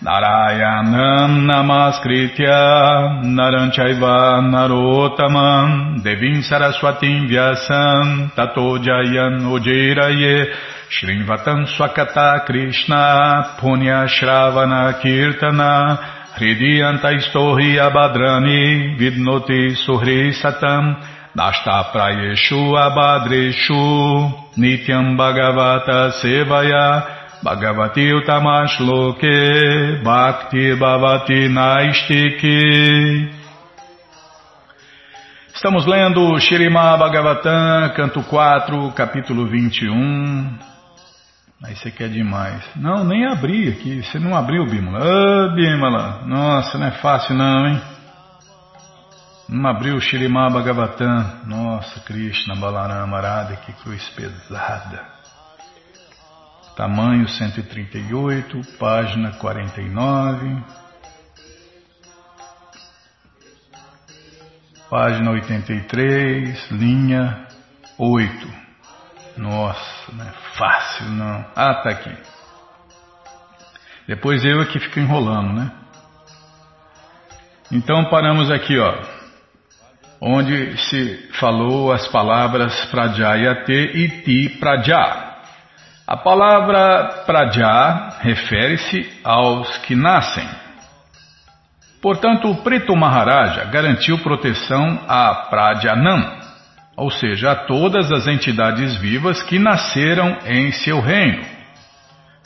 [0.02, 10.52] Narayanam Namaskritya Naranchaiva Narotamam Devim Saraswatim Vyasam Tato Jayan Ojiraye
[10.90, 20.96] Shrinvatam Swakata Krishna Punya Shravana Kirtana Hridiyantaistohi abadrani vidnoti suhri satam
[21.38, 23.84] Nashta prayeshu abadreshu
[24.58, 26.88] nityam bhagavata sevaya
[27.46, 29.38] Bhagavati utamash loke
[30.04, 32.62] bhakti bhavati naistiki
[35.54, 40.73] Estamos lendo Shirima Bhagavatam, canto 4, capítulo 21.
[41.64, 42.62] Aí você quer demais.
[42.76, 44.04] Não, nem abri aqui.
[44.04, 45.00] Você não abriu, Bímola.
[45.00, 46.26] Ah, Bímola.
[46.26, 47.82] Nossa, não é fácil não, hein?
[49.48, 50.50] Não abriu o Shirimá.
[51.46, 55.08] Nossa, Krishna, Balarama, Arada, que cruz pesada.
[56.76, 60.64] Tamanho 138, página 49.
[64.90, 67.48] Página 83, linha
[67.98, 68.63] 8.
[69.38, 71.46] Nossa, não é fácil não.
[71.56, 72.16] Ah, tá aqui.
[74.08, 75.72] Depois eu aqui fico enrolando, né?
[77.72, 78.94] Então paramos aqui, ó.
[80.22, 85.34] Onde se falou as palavras Prajayate e Ti Praja.
[86.06, 90.48] A palavra Praja refere-se aos que nascem.
[92.02, 96.43] Portanto, o Preto Maharaja garantiu proteção a Prajanam,
[96.96, 101.44] ou seja, a todas as entidades vivas que nasceram em seu reino.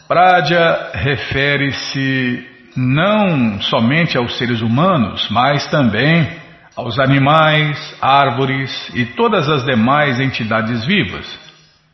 [0.08, 6.30] Pradya refere-se não somente aos seres humanos, mas também
[6.76, 11.28] aos animais, árvores e todas as demais entidades vivas.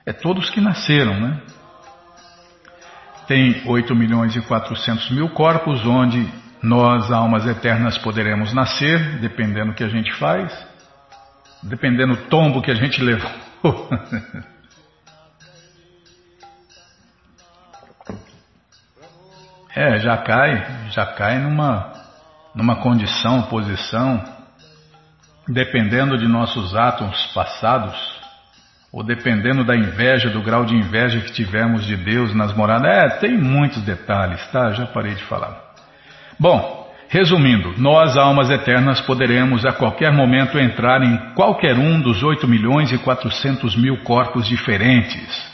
[0.06, 1.42] É todos que nasceram, né?
[3.28, 6.28] Tem 8 milhões e 400 mil corpos onde
[6.62, 10.73] nós, almas eternas, poderemos nascer, dependendo do que a gente faz
[11.64, 13.32] dependendo do tombo que a gente levou.
[19.76, 21.94] é, já cai, já cai numa,
[22.54, 24.24] numa condição, posição,
[25.48, 28.22] dependendo de nossos atos passados,
[28.92, 32.88] ou dependendo da inveja, do grau de inveja que tivemos de Deus nas moradas.
[32.88, 34.72] É, tem muitos detalhes, tá?
[34.72, 35.74] Já parei de falar.
[36.40, 36.83] Bom,
[37.14, 42.92] Resumindo, nós, almas eternas, poderemos a qualquer momento entrar em qualquer um dos 8 milhões
[42.92, 45.48] e 400 mil corpos diferentes.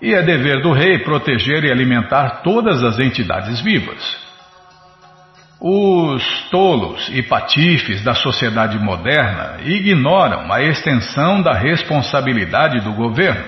[0.00, 4.16] E é dever do rei proteger e alimentar todas as entidades vivas.
[5.60, 13.44] Os tolos e patifes da sociedade moderna ignoram a extensão da responsabilidade do governo.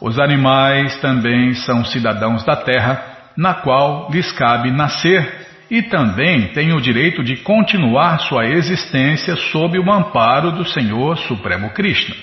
[0.00, 3.04] Os animais também são cidadãos da terra,
[3.36, 9.78] na qual lhes cabe nascer e também tem o direito de continuar sua existência sob
[9.78, 12.14] o amparo do Senhor Supremo Krishna.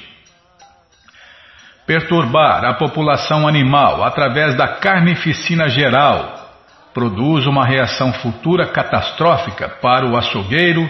[1.83, 6.47] Perturbar a população animal através da carnificina geral
[6.93, 10.87] produz uma reação futura catastrófica para o açougueiro,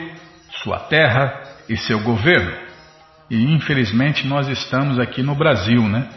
[0.61, 2.51] sua terra e seu governo.
[3.31, 6.09] E infelizmente nós estamos aqui no Brasil, né?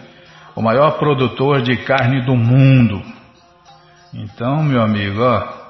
[0.56, 3.00] O maior produtor de carne do mundo.
[4.12, 5.61] Então, meu amigo, ó,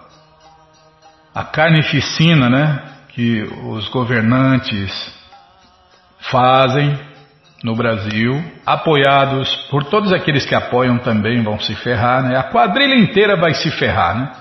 [1.34, 4.92] a carnificina, né, que os governantes
[6.30, 6.98] fazem
[7.64, 12.36] no Brasil, apoiados por todos aqueles que apoiam também vão se ferrar, né?
[12.36, 14.32] A quadrilha inteira vai se ferrar, né?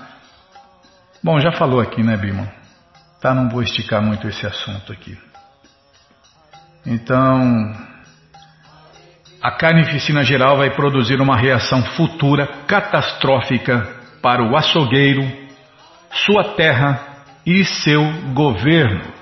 [1.22, 2.48] Bom, já falou aqui, né, Bima?
[3.20, 5.16] Tá, não vou esticar muito esse assunto aqui.
[6.84, 7.76] Então,
[9.40, 13.88] a carnificina geral vai produzir uma reação futura catastrófica
[14.20, 15.22] para o açougueiro,
[16.12, 18.02] sua terra e seu
[18.34, 19.12] governo.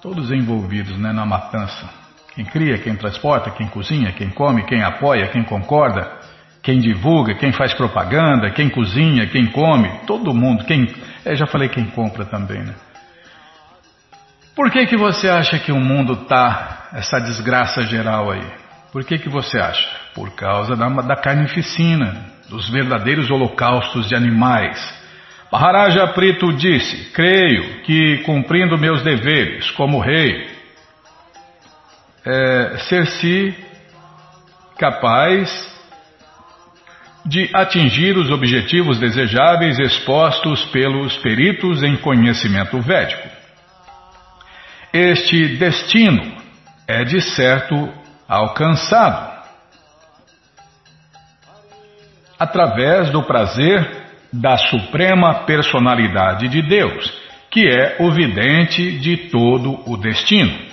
[0.00, 1.88] Todos envolvidos né, na matança.
[2.34, 6.08] Quem cria, quem transporta, quem cozinha, quem come, quem apoia, quem concorda,
[6.62, 10.64] quem divulga, quem faz propaganda, quem cozinha, quem come, todo mundo.
[10.64, 10.86] Quem,
[11.24, 12.74] é, já falei quem compra também, né?
[14.54, 18.46] Por que, que você acha que o mundo está essa desgraça geral aí?
[18.92, 19.88] Por que, que você acha?
[20.14, 24.78] Por causa da, da carnificina dos verdadeiros holocaustos de animais.
[25.50, 30.48] Maharaja Prito disse: Creio que, cumprindo meus deveres como rei,
[32.24, 33.54] é, ser-se
[34.78, 35.68] capaz
[37.24, 43.28] de atingir os objetivos desejáveis expostos pelos peritos em conhecimento védico.
[44.92, 46.36] Este destino
[46.86, 47.92] é de certo
[48.26, 49.37] alcançado
[52.38, 57.12] através do prazer da Suprema Personalidade de Deus,
[57.50, 60.68] que é o vidente de todo o destino.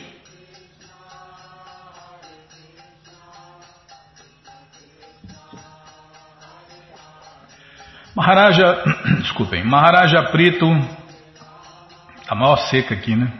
[8.13, 8.83] Maharaja,
[9.19, 10.65] desculpem, Maharaja Prito,
[12.29, 13.31] a maior seca aqui, né?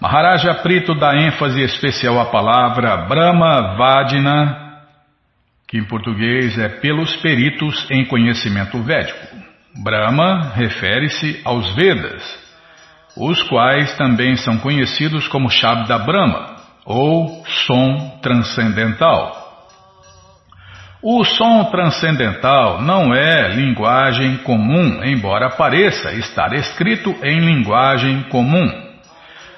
[0.00, 4.61] Maharaja Prito dá ênfase especial à palavra Brahma Vadina
[5.72, 9.26] que em português é pelos peritos em conhecimento védico.
[9.82, 12.22] Brahma refere-se aos Vedas,
[13.16, 19.64] os quais também são conhecidos como Shabda Brahma, ou som transcendental.
[21.02, 28.70] O som transcendental não é linguagem comum, embora pareça estar escrito em linguagem comum.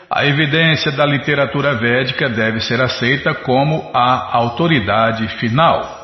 [0.08, 6.03] A evidência da literatura védica deve ser aceita como a autoridade final.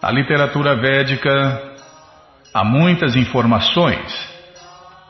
[0.00, 1.60] Na literatura védica
[2.54, 4.28] há muitas informações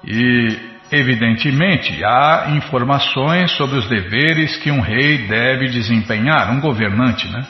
[0.02, 0.58] e,
[0.90, 7.46] evidentemente, há informações sobre os deveres que um rei deve desempenhar, um governante, né?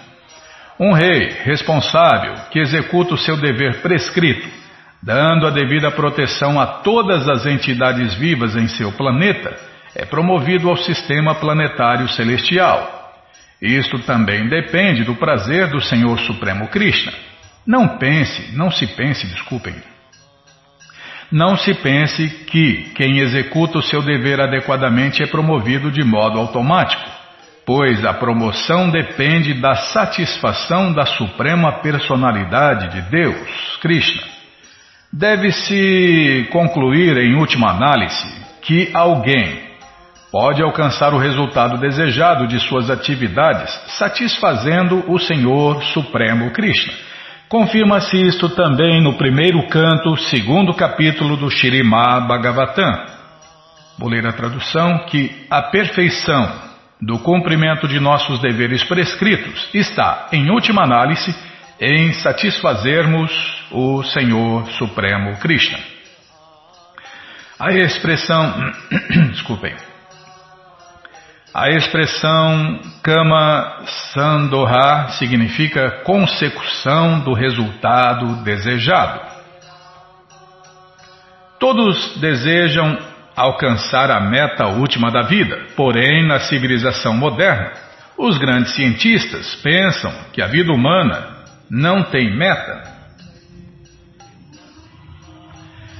[0.80, 4.48] Um rei responsável que executa o seu dever prescrito,
[5.00, 9.56] dando a devida proteção a todas as entidades vivas em seu planeta,
[9.94, 12.97] é promovido ao sistema planetário celestial.
[13.60, 17.12] Isto também depende do prazer do Senhor Supremo Krishna.
[17.66, 19.74] Não pense, não se pense, desculpem.
[21.30, 27.10] Não se pense que quem executa o seu dever adequadamente é promovido de modo automático,
[27.66, 34.22] pois a promoção depende da satisfação da suprema personalidade de Deus, Krishna.
[35.12, 38.26] Deve-se concluir, em última análise,
[38.62, 39.67] que alguém
[40.30, 46.92] pode alcançar o resultado desejado de suas atividades satisfazendo o Senhor Supremo Krishna.
[47.48, 53.06] Confirma-se isto também no primeiro canto, segundo capítulo do Shirimá Bhagavatam.
[53.98, 56.68] Vou ler a tradução que a perfeição
[57.00, 61.34] do cumprimento de nossos deveres prescritos está, em última análise,
[61.80, 63.32] em satisfazermos
[63.70, 65.78] o Senhor Supremo Krishna.
[67.58, 68.72] A expressão,
[69.32, 69.74] desculpem,
[71.52, 79.20] a expressão Kama Sandoha significa consecução do resultado desejado.
[81.58, 82.98] Todos desejam
[83.34, 87.72] alcançar a meta última da vida, porém, na civilização moderna,
[88.16, 91.38] os grandes cientistas pensam que a vida humana
[91.70, 92.97] não tem meta.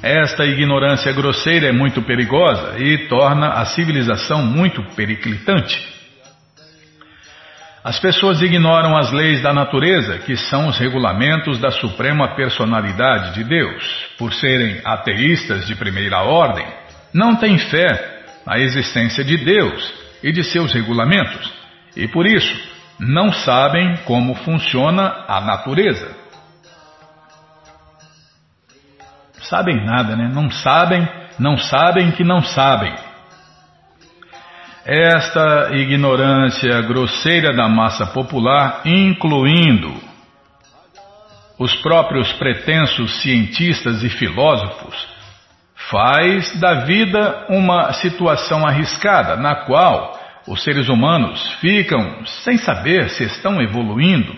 [0.03, 5.99] Esta ignorância grosseira é muito perigosa e torna a civilização muito periclitante.
[7.83, 13.45] As pessoas ignoram as leis da natureza, que são os regulamentos da suprema personalidade de
[13.45, 14.07] Deus.
[14.19, 16.67] Por serem ateístas de primeira ordem,
[17.13, 19.93] não têm fé na existência de Deus
[20.23, 21.53] e de seus regulamentos,
[21.97, 22.55] e por isso
[22.99, 26.28] não sabem como funciona a natureza.
[29.49, 30.31] Sabem nada, né?
[30.33, 32.95] Não sabem, não sabem que não sabem.
[34.85, 39.95] Esta ignorância grosseira da massa popular, incluindo
[41.59, 45.09] os próprios pretensos cientistas e filósofos,
[45.91, 53.25] faz da vida uma situação arriscada, na qual os seres humanos ficam sem saber se
[53.25, 54.35] estão evoluindo.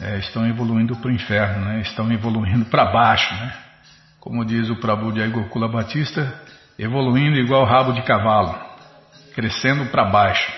[0.00, 1.80] É, estão evoluindo para o inferno, né?
[1.80, 3.34] estão evoluindo para baixo.
[3.34, 3.52] Né?
[4.20, 6.40] Como diz o Prabhu de Gokula Batista,
[6.78, 8.68] evoluindo igual rabo de cavalo
[9.38, 10.52] crescendo para baixo.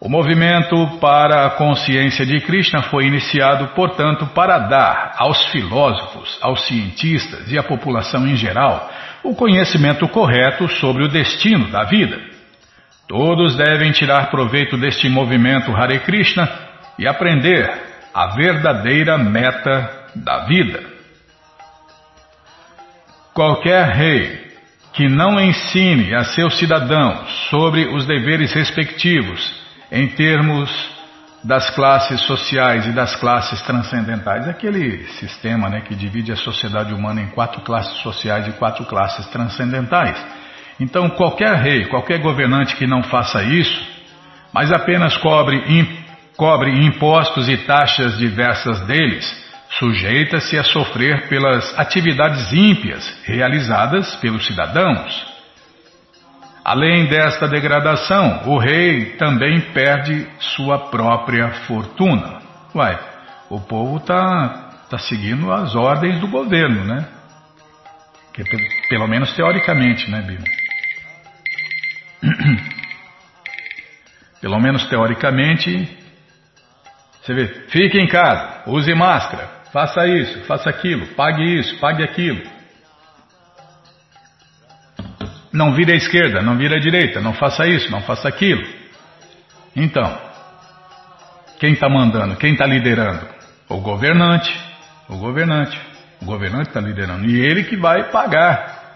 [0.00, 6.66] O movimento para a consciência de Krishna foi iniciado, portanto, para dar aos filósofos, aos
[6.66, 8.90] cientistas e à população em geral
[9.22, 12.20] o conhecimento correto sobre o destino da vida.
[13.08, 16.46] Todos devem tirar proveito deste movimento Hare Krishna
[16.98, 17.72] e aprender
[18.12, 20.82] a verdadeira meta da vida.
[23.32, 24.44] Qualquer rei
[24.92, 29.63] que não ensine a seus cidadãos sobre os deveres respectivos
[29.94, 30.68] em termos
[31.44, 37.20] das classes sociais e das classes transcendentais, aquele sistema né, que divide a sociedade humana
[37.20, 40.16] em quatro classes sociais e quatro classes transcendentais.
[40.80, 43.86] Então, qualquer rei, qualquer governante que não faça isso,
[44.52, 45.62] mas apenas cobre
[46.36, 49.44] cobre impostos e taxas diversas deles,
[49.78, 55.33] sujeita-se a sofrer pelas atividades ímpias realizadas pelos cidadãos.
[56.64, 62.40] Além desta degradação, o rei também perde sua própria fortuna.
[62.74, 62.98] Uai,
[63.50, 67.06] o povo está tá seguindo as ordens do governo, né?
[68.32, 68.42] Que,
[68.88, 70.64] pelo menos teoricamente, né, Bíblia?
[74.40, 75.88] Pelo menos teoricamente,
[77.22, 82.42] você vê, fique em casa, use máscara, faça isso, faça aquilo, pague isso, pague aquilo.
[85.54, 88.64] Não vire à esquerda, não vire à direita, não faça isso, não faça aquilo.
[89.76, 90.18] Então,
[91.60, 93.24] quem está mandando, quem está liderando?
[93.68, 94.52] O governante,
[95.08, 95.80] o governante.
[96.20, 97.26] O governante está liderando.
[97.26, 98.94] E ele que vai pagar.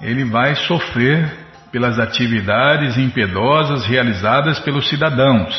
[0.00, 1.32] Ele vai sofrer
[1.72, 5.54] pelas atividades impiedosas realizadas pelos cidadãos.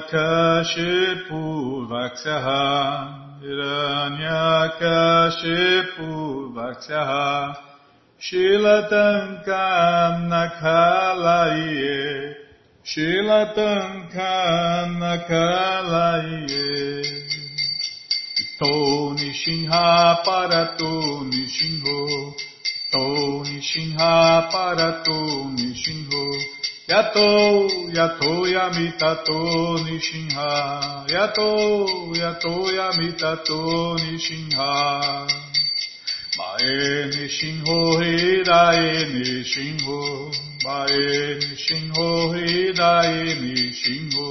[0.00, 6.08] Hiranyakashipu Vakshaha Hiranyakashipu
[6.54, 7.56] Vakshaha
[8.18, 12.34] Shilatankam Nakhalaye
[12.84, 16.68] Shilatankam Nakhalaye
[18.40, 18.74] Ito
[19.18, 19.86] Nishinha
[20.24, 20.92] Parato
[21.30, 22.00] Nishinho
[22.64, 23.06] Ito
[23.44, 24.12] Nishinha
[24.50, 25.18] Parato
[25.56, 26.24] Nishinho
[26.92, 31.06] Yato Yato Yamitato Nishinha.
[31.08, 31.48] Yato
[32.20, 35.26] Yato Yamitato Nishinha.
[36.36, 40.00] Mae Nishinho Hidae Nishinho.
[40.64, 44.28] Mae Nishinho Hidae Nishinho.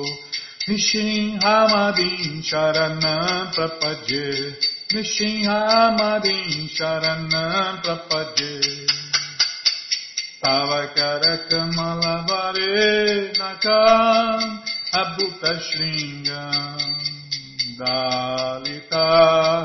[0.67, 4.53] Nishinhamadin Sharanam Prapadye
[4.93, 9.00] Nishinhamadin Sharanam Prapadye
[10.41, 14.41] Tavakara Kamalavare Nakam
[14.91, 15.53] Abhuta
[17.77, 19.05] Dalita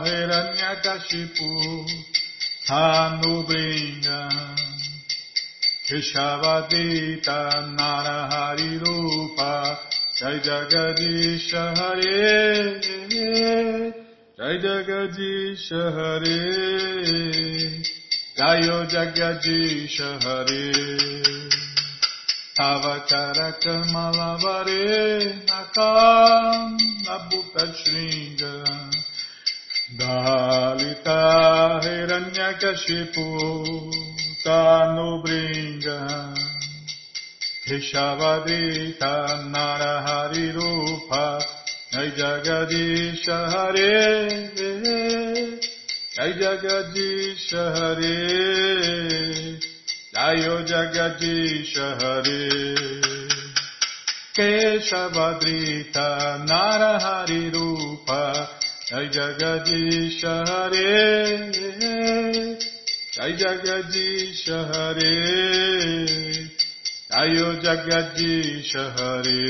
[0.04, 1.50] Hiranyakashipu
[2.68, 4.56] Hanubringam
[5.88, 7.38] Keshavadita
[7.74, 9.78] Narahari Rupa
[10.18, 12.80] Jai Jagadisha Hare
[14.36, 17.85] Jai Jagadisha Hare
[18.36, 20.68] Jayo Jagadish Hare
[22.54, 26.76] Tavakara Kamalavare Nakam
[27.06, 28.54] Nabuta Shringa
[29.96, 33.26] Dalita Hiranyakashipu
[34.44, 35.98] Tanubringa
[37.66, 41.40] Rishavadita Narahari Rupa
[41.90, 45.25] Jai Jagadish Hare Hare
[46.16, 48.12] जय जगदीश हरे
[50.14, 52.44] जय जगदीश हरे
[54.38, 55.98] केशवदृत
[56.50, 58.06] नरहरिरूप
[58.88, 60.96] जय जगदीश हरे
[63.12, 65.14] जय जगदीश हरे
[67.12, 69.40] जय जगदीश हरे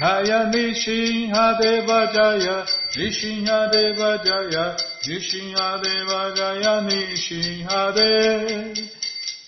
[0.00, 2.62] जय नृसिंहदेव जय
[2.96, 4.76] नृसिंहदेव जय
[5.08, 8.10] Nishihade Vajaya Nishihade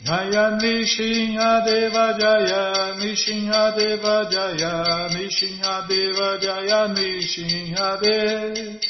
[0.03, 4.73] Jaya Nishihadeva Jaya Nishihadeva Jaya
[5.13, 8.81] Nishihadeva Jaya Nishihade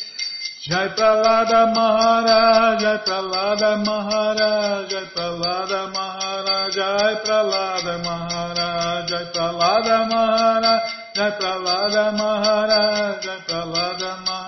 [0.62, 10.82] Jai Pralada Maharaj Jai Pralada Maharaj Jai Pralada Maharaj Jai Pralada Maharaj Jai Pralada Maharaj
[11.16, 14.39] Jai Pralada Maharaj Jai Pralada Maharaj.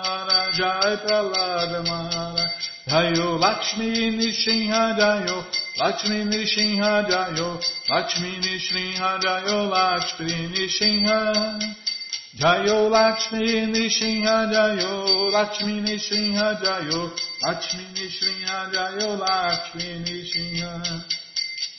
[0.53, 2.51] Jai Pralada Maharaj.
[2.89, 5.45] Jayo Lakshmi Nishinha Jayo,
[5.79, 11.83] Lakshmi Nishinha Jayo, Lakshmi Nishinha Jayo, Lakshmi Nishinha.
[12.35, 17.11] Jayo Lakshmi Nishinha Jayo Lakshmi Nishinha Jayo
[17.43, 21.05] Lakshmi Nishinha Jayo Lakshmi Nishinha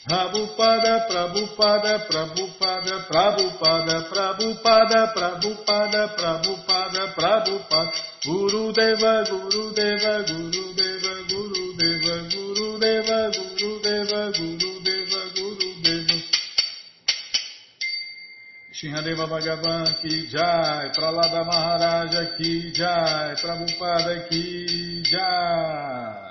[0.08, 14.30] Prabhupada Prabhupada Prabhupada Prabhupada Prabhupada Prabhupada Prabhupada Prabhupada Guru Gurudeva, Gurudeva, Gurudeva, Gurudeva, Gurudeva, Gurudeva,
[14.32, 16.16] Gurudeva, Gurudeva.
[18.72, 26.23] Shinhadeva Bhagavan ki jai, pra lá da Maharaja ki jai, pra Mupada ki jai.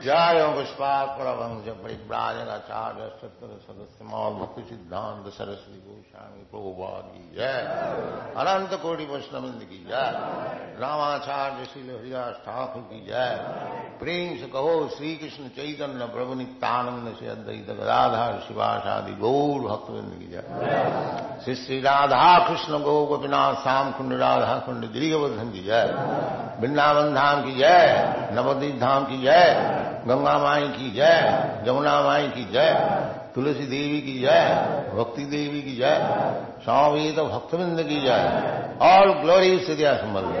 [0.00, 7.56] जय पुष्पात परमंश परिव्राजन आचार्य सत्तर सदस्य मौल भक्ति सिद्धांत सरस्वती गोस्वामी प्रभुपाद की जय
[8.42, 10.10] अनंत कोटि वैष्णविंद की जय
[10.80, 13.32] रामाचार्य श्री हरिदास ठाकुर की जय
[14.00, 20.30] प्रेम से कहो श्री कृष्ण चैतन्य प्रभु नित्यानंद से अद्वैत गदाधार शिवाशादि गौर भक्तविंद की
[20.32, 25.92] जय श्री श्री राधा कृष्ण गौ गोपीनाथ श्याम कुंड राधा कुंड गिरिवर्धन की जय
[26.60, 32.44] वृंदावन धाम की जय नवदीप धाम की जय गंगा माई की जय जमुना माई की
[32.52, 32.72] जय
[33.34, 34.44] तुलसी देवी की जय
[34.94, 35.96] भक्ति देवी की जय
[36.64, 38.22] स्वामी तो भक्तविंद की जय
[38.86, 40.40] ऑल ग्लोरीज टू दिया समर्थ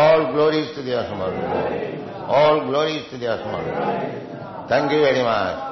[0.00, 5.70] ऑल ग्लोरीज टू दिया समर्थ ऑल ग्लोरीज टू दिया Samarth thank you very much